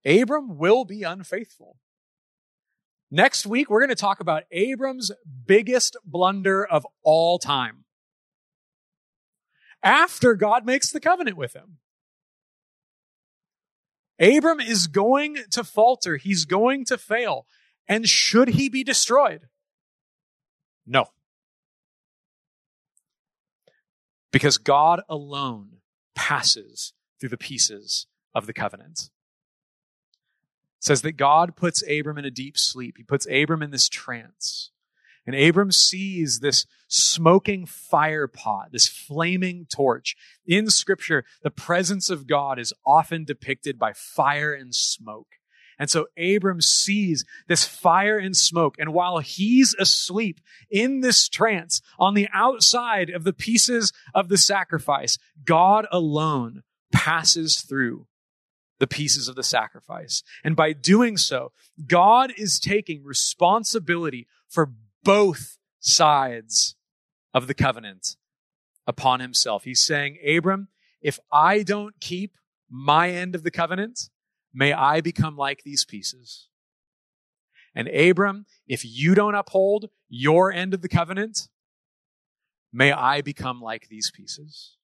[0.05, 1.77] Abram will be unfaithful.
[3.11, 5.11] Next week, we're going to talk about Abram's
[5.47, 7.85] biggest blunder of all time.
[9.83, 11.79] After God makes the covenant with him.
[14.21, 16.19] Abram is going to falter.
[16.19, 17.47] He's going to fail.
[17.89, 19.49] And should he be destroyed?
[20.87, 21.07] No.
[24.33, 25.79] Because God alone
[26.15, 29.11] passes through the pieces of the covenant.
[30.79, 32.97] It says that God puts Abram in a deep sleep.
[32.97, 34.71] He puts Abram in this trance.
[35.27, 40.17] And Abram sees this smoking fire pot, this flaming torch.
[40.47, 45.37] In scripture, the presence of God is often depicted by fire and smoke.
[45.81, 48.77] And so Abram sees this fire and smoke.
[48.79, 50.39] And while he's asleep
[50.71, 57.63] in this trance on the outside of the pieces of the sacrifice, God alone passes
[57.63, 58.07] through
[58.79, 60.23] the pieces of the sacrifice.
[60.45, 61.53] And by doing so,
[61.87, 64.73] God is taking responsibility for
[65.03, 66.77] both sides
[67.33, 68.17] of the covenant
[68.87, 69.65] upon himself.
[69.65, 70.69] He's saying, Abram,
[71.01, 72.37] if I don't keep
[72.69, 74.11] my end of the covenant,
[74.53, 76.49] may I become like these pieces.
[77.75, 81.49] And Abram, if you don't uphold your end of the covenant,
[82.73, 84.77] may I become like these pieces.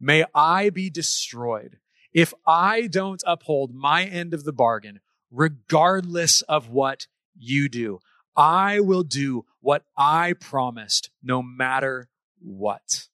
[0.00, 1.78] May I be destroyed
[2.12, 5.00] if I don't uphold my end of the bargain,
[5.30, 7.06] regardless of what
[7.36, 8.00] you do.
[8.36, 12.08] I will do what I promised, no matter
[12.40, 13.08] what.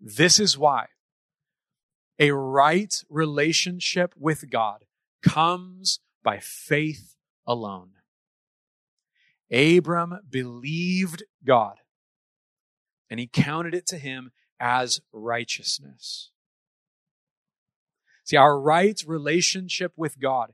[0.00, 0.86] This is why
[2.20, 4.84] a right relationship with God
[5.22, 7.16] comes by faith
[7.46, 7.92] alone.
[9.50, 11.78] Abram believed God
[13.08, 16.30] and he counted it to him as righteousness.
[18.22, 20.52] See, our right relationship with God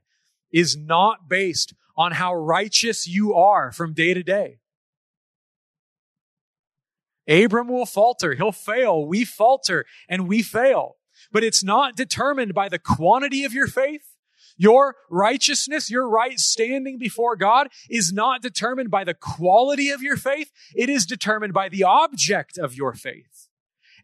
[0.51, 4.59] is not based on how righteous you are from day to day.
[7.27, 8.33] Abram will falter.
[8.33, 9.05] He'll fail.
[9.05, 10.96] We falter and we fail.
[11.31, 14.13] But it's not determined by the quantity of your faith.
[14.57, 20.17] Your righteousness, your right standing before God is not determined by the quality of your
[20.17, 20.51] faith.
[20.75, 23.47] It is determined by the object of your faith.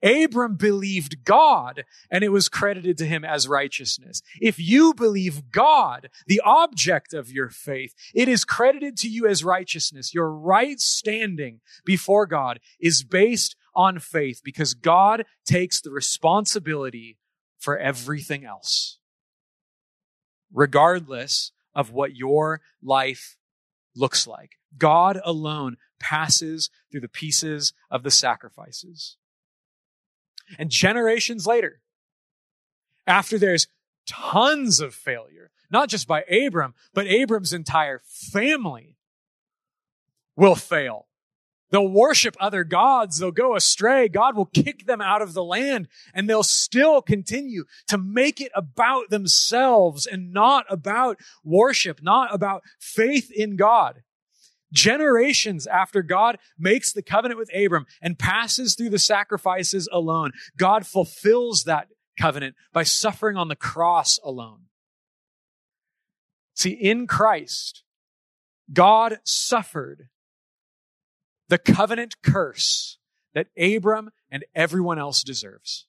[0.03, 4.21] Abram believed God and it was credited to him as righteousness.
[4.41, 9.45] If you believe God, the object of your faith, it is credited to you as
[9.45, 10.13] righteousness.
[10.13, 17.17] Your right standing before God is based on faith because God takes the responsibility
[17.57, 18.99] for everything else,
[20.51, 23.37] regardless of what your life
[23.95, 24.51] looks like.
[24.77, 29.17] God alone passes through the pieces of the sacrifices.
[30.59, 31.81] And generations later,
[33.07, 33.67] after there's
[34.05, 38.97] tons of failure, not just by Abram, but Abram's entire family
[40.35, 41.07] will fail.
[41.73, 43.17] They'll worship other gods.
[43.17, 44.07] They'll go astray.
[44.07, 48.51] God will kick them out of the land and they'll still continue to make it
[48.53, 54.03] about themselves and not about worship, not about faith in God
[54.71, 60.87] generations after God makes the covenant with Abram and passes through the sacrifices alone, God
[60.87, 64.61] fulfills that covenant by suffering on the cross alone.
[66.55, 67.83] See, in Christ,
[68.73, 70.09] God suffered
[71.53, 72.97] the covenant curse
[73.35, 75.85] that Abram and everyone else deserves.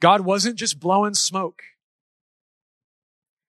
[0.00, 1.62] God wasn't just blowing smoke.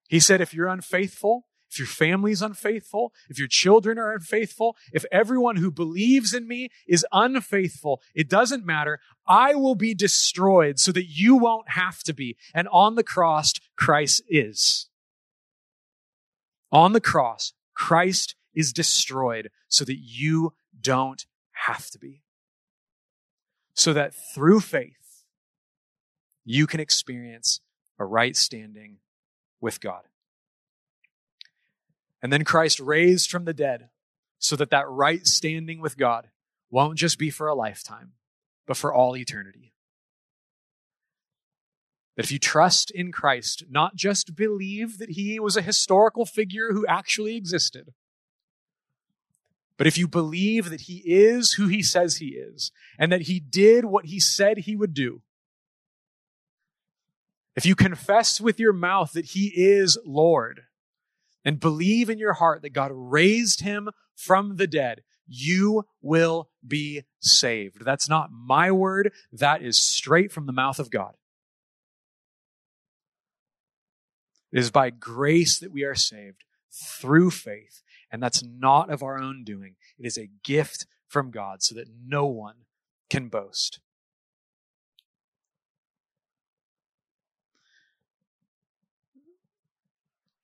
[0.08, 5.04] He said, if you're unfaithful, if your family's unfaithful, if your children are unfaithful, if
[5.12, 9.00] everyone who believes in me is unfaithful, it doesn't matter.
[9.26, 12.38] I will be destroyed so that you won't have to be.
[12.54, 14.88] And on the cross, Christ is.
[16.72, 22.22] On the cross, Christ is destroyed so that you don't have to be.
[23.74, 25.24] So that through faith,
[26.44, 27.60] you can experience
[27.98, 28.98] a right standing
[29.60, 30.02] with God.
[32.22, 33.88] And then Christ raised from the dead
[34.38, 36.28] so that that right standing with God
[36.70, 38.12] won't just be for a lifetime,
[38.66, 39.72] but for all eternity.
[42.16, 46.72] That if you trust in Christ, not just believe that he was a historical figure
[46.72, 47.92] who actually existed,
[49.76, 53.40] but if you believe that he is who he says he is, and that he
[53.40, 55.22] did what he said he would do,
[57.56, 60.62] if you confess with your mouth that he is Lord,
[61.44, 67.02] and believe in your heart that God raised him from the dead, you will be
[67.20, 67.84] saved.
[67.84, 69.12] That's not my word.
[69.32, 71.14] That is straight from the mouth of God.
[74.52, 77.82] It is by grace that we are saved through faith.
[78.14, 79.74] And that's not of our own doing.
[79.98, 82.54] It is a gift from God so that no one
[83.10, 83.80] can boast.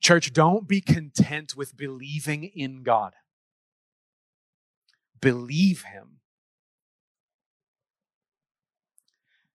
[0.01, 3.13] Church, don't be content with believing in God.
[5.21, 6.19] Believe Him.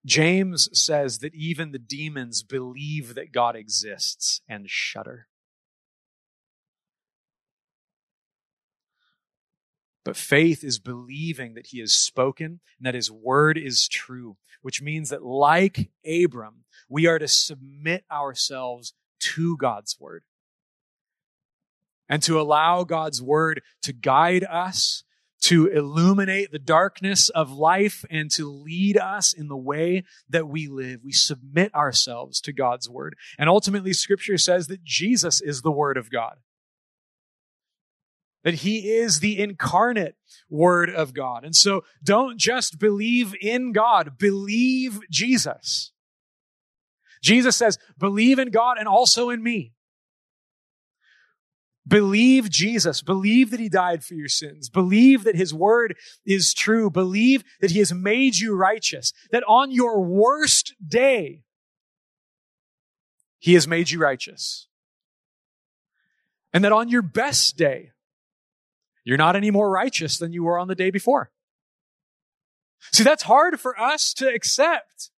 [0.06, 5.26] James says that even the demons believe that God exists and shudder.
[10.06, 14.80] But faith is believing that he has spoken and that his word is true, which
[14.80, 20.22] means that, like Abram, we are to submit ourselves to God's word
[22.08, 25.02] and to allow God's word to guide us,
[25.42, 30.68] to illuminate the darkness of life, and to lead us in the way that we
[30.68, 31.00] live.
[31.02, 33.16] We submit ourselves to God's word.
[33.40, 36.36] And ultimately, scripture says that Jesus is the word of God.
[38.46, 40.14] That he is the incarnate
[40.48, 41.44] word of God.
[41.44, 45.90] And so don't just believe in God, believe Jesus.
[47.20, 49.72] Jesus says, believe in God and also in me.
[51.88, 53.02] Believe Jesus.
[53.02, 54.68] Believe that he died for your sins.
[54.68, 56.88] Believe that his word is true.
[56.88, 59.12] Believe that he has made you righteous.
[59.32, 61.42] That on your worst day,
[63.40, 64.68] he has made you righteous.
[66.52, 67.90] And that on your best day,
[69.06, 71.30] you're not any more righteous than you were on the day before.
[72.92, 75.10] See, that's hard for us to accept.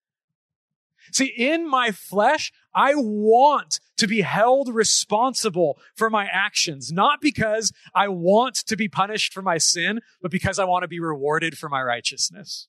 [1.11, 7.72] See, in my flesh, I want to be held responsible for my actions, not because
[7.95, 11.57] I want to be punished for my sin, but because I want to be rewarded
[11.57, 12.68] for my righteousness.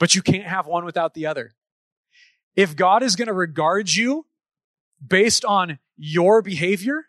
[0.00, 1.54] But you can't have one without the other.
[2.56, 4.26] If God is going to regard you
[5.06, 7.04] based on your behavior,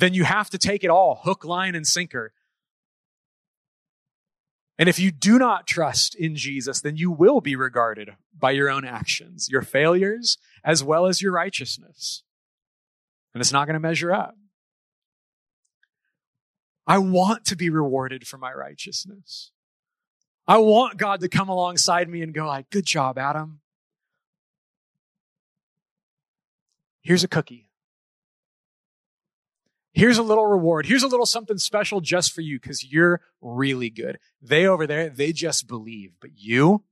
[0.00, 2.32] then you have to take it all, hook, line, and sinker.
[4.78, 8.70] And if you do not trust in Jesus, then you will be regarded by your
[8.70, 12.22] own actions, your failures, as well as your righteousness.
[13.34, 14.36] And it's not going to measure up.
[16.86, 19.52] I want to be rewarded for my righteousness.
[20.48, 23.60] I want God to come alongside me and go like, good job, Adam.
[27.02, 27.69] Here's a cookie.
[29.92, 30.86] Here's a little reward.
[30.86, 34.18] Here's a little something special just for you because you're really good.
[34.40, 36.84] They over there, they just believe, but you.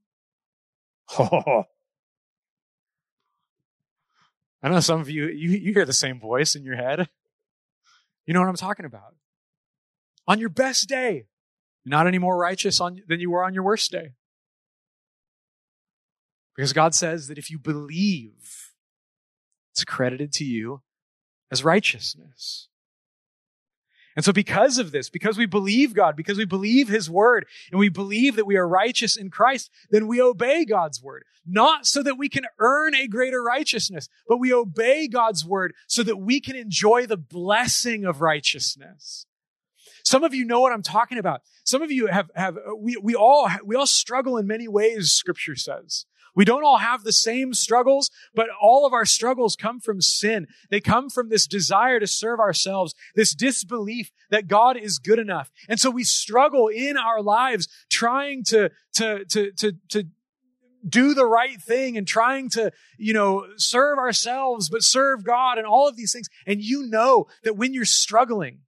[1.19, 1.65] I
[4.63, 7.09] know some of you, you, you hear the same voice in your head.
[8.27, 9.15] You know what I'm talking about.
[10.27, 11.27] On your best day,
[11.85, 14.13] not any more righteous on, than you were on your worst day.
[16.55, 18.73] Because God says that if you believe,
[19.73, 20.83] it's credited to you
[21.53, 22.69] as righteousness.
[24.19, 27.79] And so because of this, because we believe God, because we believe His word, and
[27.79, 31.23] we believe that we are righteous in Christ, then we obey God's word.
[31.47, 36.03] Not so that we can earn a greater righteousness, but we obey God's word so
[36.03, 39.25] that we can enjoy the blessing of righteousness.
[40.03, 41.43] Some of you know what I'm talking about.
[41.63, 45.55] Some of you have, have, we, we all, we all struggle in many ways, scripture
[45.55, 46.07] says.
[46.39, 50.47] We don't all have the same struggles, but all of our struggles come from sin.
[50.71, 55.51] They come from this desire to serve ourselves, this disbelief that God is good enough.
[55.69, 60.05] And so we struggle in our lives trying to, to, to, to, to
[60.89, 65.67] do the right thing and trying to, you know, serve ourselves, but serve God and
[65.67, 66.29] all of these things.
[66.47, 68.61] And you know that when you're struggling,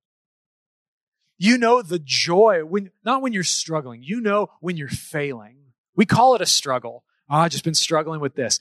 [1.39, 5.59] you know the joy when, not when you're struggling, you know when you're failing.
[5.95, 7.05] We call it a struggle.
[7.31, 8.59] Oh, I've just been struggling with this.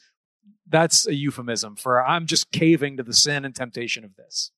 [0.67, 4.51] That's a euphemism for I'm just caving to the sin and temptation of this.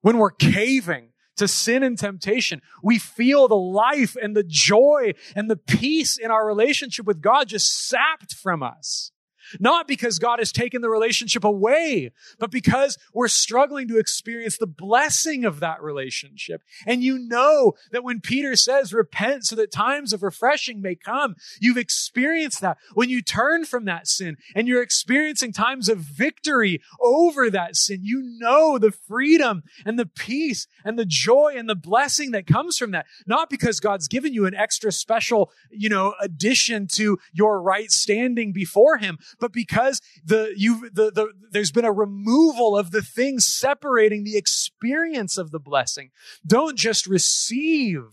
[0.00, 5.48] When we're caving to sin and temptation, we feel the life and the joy and
[5.48, 9.12] the peace in our relationship with God just sapped from us.
[9.60, 14.66] Not because God has taken the relationship away, but because we're struggling to experience the
[14.66, 16.62] blessing of that relationship.
[16.86, 21.36] And you know that when Peter says repent so that times of refreshing may come,
[21.60, 22.78] you've experienced that.
[22.94, 28.00] When you turn from that sin and you're experiencing times of victory over that sin,
[28.02, 32.78] you know the freedom and the peace and the joy and the blessing that comes
[32.78, 33.06] from that.
[33.26, 38.52] Not because God's given you an extra special, you know, addition to your right standing
[38.52, 43.46] before Him, but because the you the, the there's been a removal of the things
[43.46, 46.10] separating the experience of the blessing.
[46.46, 48.04] Don't just receive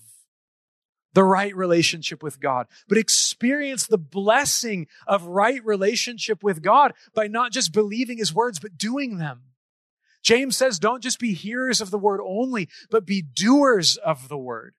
[1.13, 7.27] the right relationship with God, but experience the blessing of right relationship with God by
[7.27, 9.43] not just believing his words, but doing them.
[10.21, 14.37] James says, don't just be hearers of the word only, but be doers of the
[14.37, 14.73] word.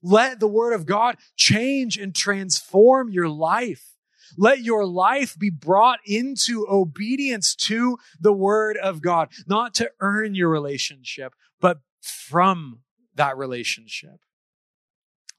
[0.00, 3.91] Let the word of God change and transform your life.
[4.36, 10.34] Let your life be brought into obedience to the word of God, not to earn
[10.34, 12.80] your relationship, but from
[13.14, 14.20] that relationship.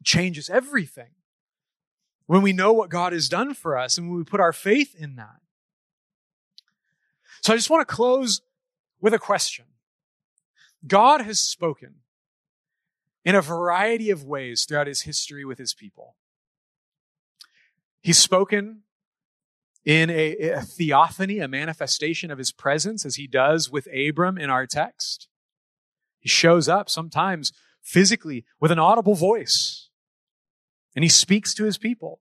[0.04, 1.12] Changes everything
[2.26, 4.96] when we know what God has done for us and when we put our faith
[4.98, 5.38] in that.
[7.42, 8.42] So I just want to close
[9.02, 9.66] with a question.
[10.88, 11.96] God has spoken
[13.26, 16.16] in a variety of ways throughout his history with his people.
[18.04, 18.82] He's spoken
[19.86, 24.50] in a, a, theophany, a manifestation of his presence, as he does with Abram in
[24.50, 25.30] our text.
[26.20, 29.90] He shows up sometimes physically with an audible voice,
[30.96, 32.20] and he speaks to his people.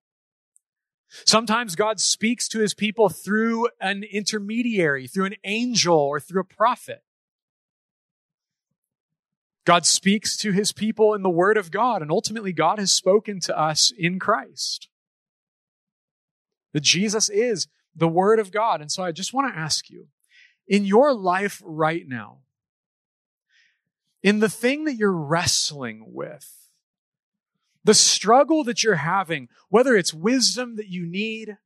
[1.26, 6.44] Sometimes God speaks to his people through an intermediary, through an angel, or through a
[6.44, 7.02] prophet.
[9.64, 13.40] God speaks to his people in the word of God, and ultimately God has spoken
[13.40, 14.88] to us in Christ.
[16.72, 18.80] That Jesus is the Word of God.
[18.80, 20.08] And so I just want to ask you,
[20.66, 22.38] in your life right now,
[24.22, 26.48] in the thing that you're wrestling with,
[27.84, 31.56] the struggle that you're having, whether it's wisdom that you need,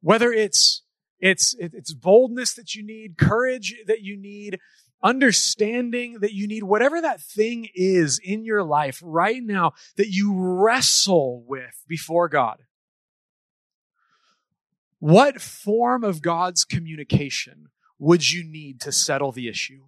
[0.00, 0.82] whether it's
[1.20, 4.58] it's it's boldness that you need, courage that you need,
[5.02, 10.34] understanding that you need, whatever that thing is in your life right now that you
[10.34, 12.62] wrestle with before God.
[15.00, 19.84] What form of God's communication would you need to settle the issue?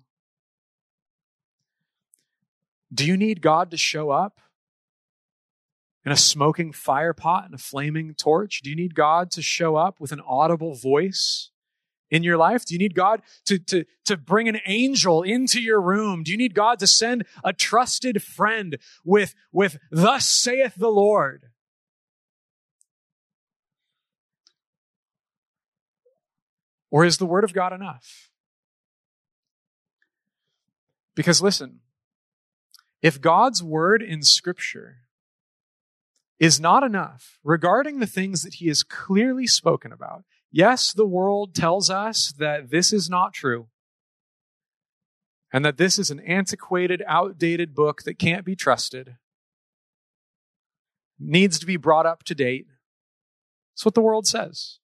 [2.92, 4.40] Do you need God to show up
[6.04, 8.62] in a smoking fire pot and a flaming torch?
[8.62, 11.50] Do you need God to show up with an audible voice
[12.10, 12.64] in your life?
[12.64, 16.22] Do you need God to, to, to bring an angel into your room?
[16.22, 21.51] Do you need God to send a trusted friend with, with thus saith the Lord?
[26.92, 28.28] Or is the Word of God enough?
[31.16, 31.80] Because listen,
[33.00, 34.98] if God's Word in Scripture
[36.38, 41.54] is not enough regarding the things that He has clearly spoken about, yes, the world
[41.54, 43.68] tells us that this is not true
[45.50, 49.16] and that this is an antiquated, outdated book that can't be trusted,
[51.18, 52.66] needs to be brought up to date.
[53.72, 54.78] That's what the world says.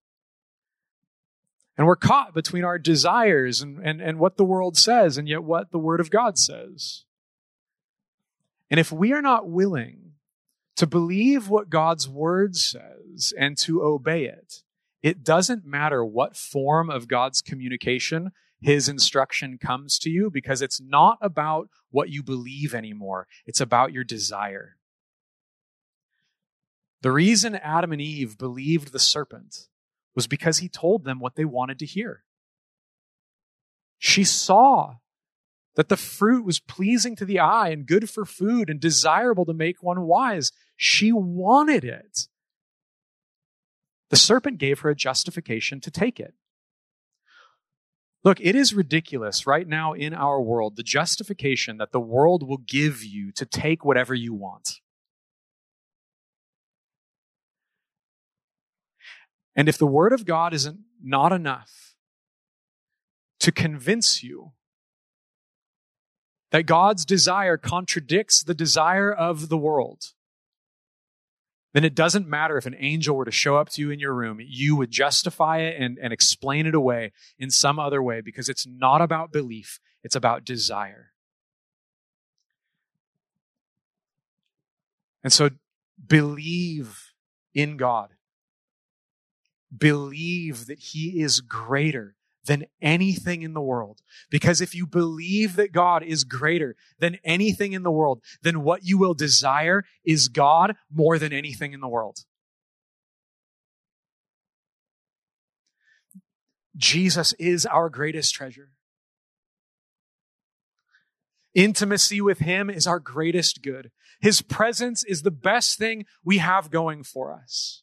[1.78, 5.44] And we're caught between our desires and, and, and what the world says and yet
[5.44, 7.04] what the Word of God says.
[8.68, 10.14] And if we are not willing
[10.76, 14.64] to believe what God's Word says and to obey it,
[15.02, 20.80] it doesn't matter what form of God's communication His instruction comes to you because it's
[20.80, 23.28] not about what you believe anymore.
[23.46, 24.76] It's about your desire.
[27.02, 29.68] The reason Adam and Eve believed the serpent
[30.18, 32.24] was because he told them what they wanted to hear.
[33.98, 34.96] She saw
[35.76, 39.54] that the fruit was pleasing to the eye and good for food and desirable to
[39.54, 40.50] make one wise.
[40.76, 42.26] She wanted it.
[44.10, 46.34] The serpent gave her a justification to take it.
[48.24, 52.58] Look, it is ridiculous right now in our world, the justification that the world will
[52.58, 54.80] give you to take whatever you want.
[59.58, 61.96] And if the Word of God isn't not enough
[63.40, 64.52] to convince you
[66.52, 70.12] that God's desire contradicts the desire of the world,
[71.74, 74.14] then it doesn't matter if an angel were to show up to you in your
[74.14, 74.38] room.
[74.40, 78.64] You would justify it and, and explain it away in some other way because it's
[78.64, 81.10] not about belief, it's about desire.
[85.24, 85.50] And so
[86.06, 87.12] believe
[87.54, 88.10] in God.
[89.76, 92.14] Believe that He is greater
[92.48, 94.00] than anything in the world.
[94.30, 98.84] Because if you believe that God is greater than anything in the world, then what
[98.84, 102.20] you will desire is God more than anything in the world.
[106.76, 108.70] Jesus is our greatest treasure.
[111.54, 113.90] Intimacy with Him is our greatest good.
[114.20, 117.82] His presence is the best thing we have going for us.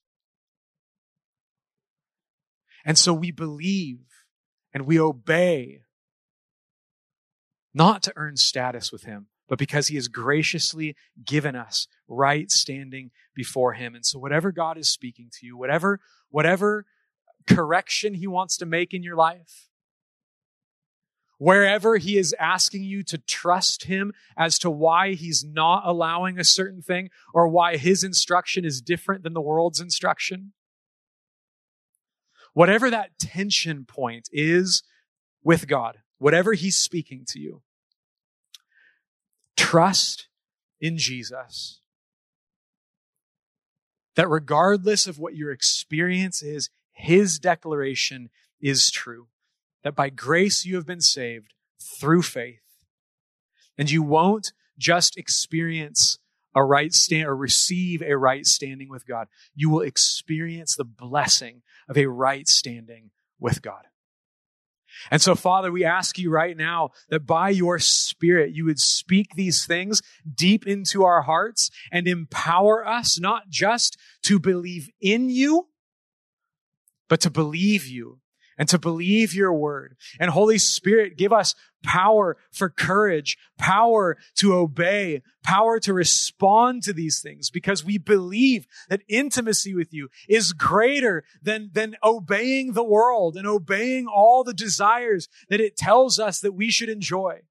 [2.85, 4.05] And so we believe
[4.73, 5.81] and we obey
[7.73, 13.11] not to earn status with him, but because he has graciously given us right standing
[13.35, 13.95] before him.
[13.95, 16.85] And so whatever God is speaking to you, whatever, whatever
[17.47, 19.69] correction he wants to make in your life,
[21.37, 26.43] wherever he is asking you to trust him as to why he's not allowing a
[26.43, 30.53] certain thing or why his instruction is different than the world's instruction,
[32.55, 34.81] whatever that tension point is
[35.43, 37.61] with God, whatever He's speaking to you,
[39.55, 40.27] trust
[40.81, 41.81] in Jesus.
[44.15, 48.29] That regardless of what your experience is, His declaration
[48.61, 49.27] is true.
[49.83, 51.53] That by grace you have been saved
[51.99, 52.61] through faith.
[53.77, 56.19] And you won't just experience
[56.55, 59.27] a right stand or receive a right standing with God.
[59.53, 63.83] You will experience the blessing of a right standing with God.
[65.11, 69.35] And so, Father, we ask you right now that by your Spirit, you would speak
[69.35, 70.01] these things
[70.33, 75.67] deep into our hearts and empower us not just to believe in you,
[77.09, 78.19] but to believe you
[78.57, 79.95] and to believe your word.
[80.19, 86.93] And Holy Spirit, give us power for courage, power to obey, power to respond to
[86.93, 92.83] these things because we believe that intimacy with you is greater than, than obeying the
[92.83, 97.41] world and obeying all the desires that it tells us that we should enjoy.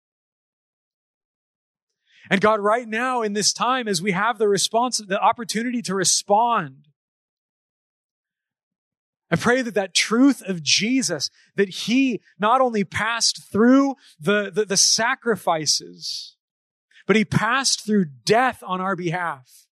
[2.30, 5.94] And God, right now in this time, as we have the response, the opportunity to
[5.94, 6.88] respond,
[9.34, 14.64] I pray that that truth of Jesus, that he not only passed through the, the,
[14.64, 16.36] the, sacrifices,
[17.08, 19.66] but he passed through death on our behalf.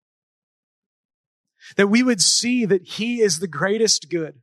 [1.74, 4.42] That we would see that he is the greatest good.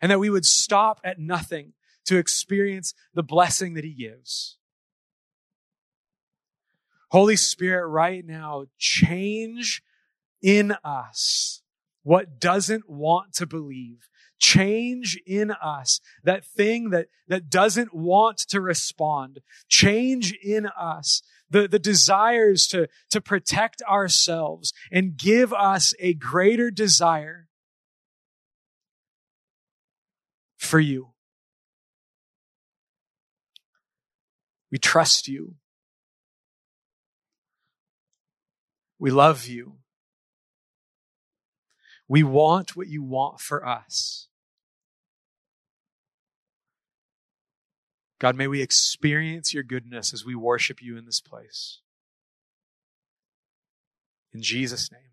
[0.00, 1.74] And that we would stop at nothing
[2.06, 4.56] to experience the blessing that he gives.
[7.10, 9.82] Holy Spirit, right now, change
[10.40, 11.59] in us
[12.02, 14.08] what doesn't want to believe.
[14.38, 19.40] Change in us that thing that, that doesn't want to respond.
[19.68, 26.70] Change in us the, the desires to, to protect ourselves and give us a greater
[26.70, 27.48] desire
[30.56, 31.08] for you.
[34.70, 35.56] We trust you.
[38.98, 39.79] We love you.
[42.10, 44.26] We want what you want for us.
[48.18, 51.78] God, may we experience your goodness as we worship you in this place.
[54.34, 55.12] In Jesus' name,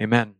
[0.00, 0.36] amen.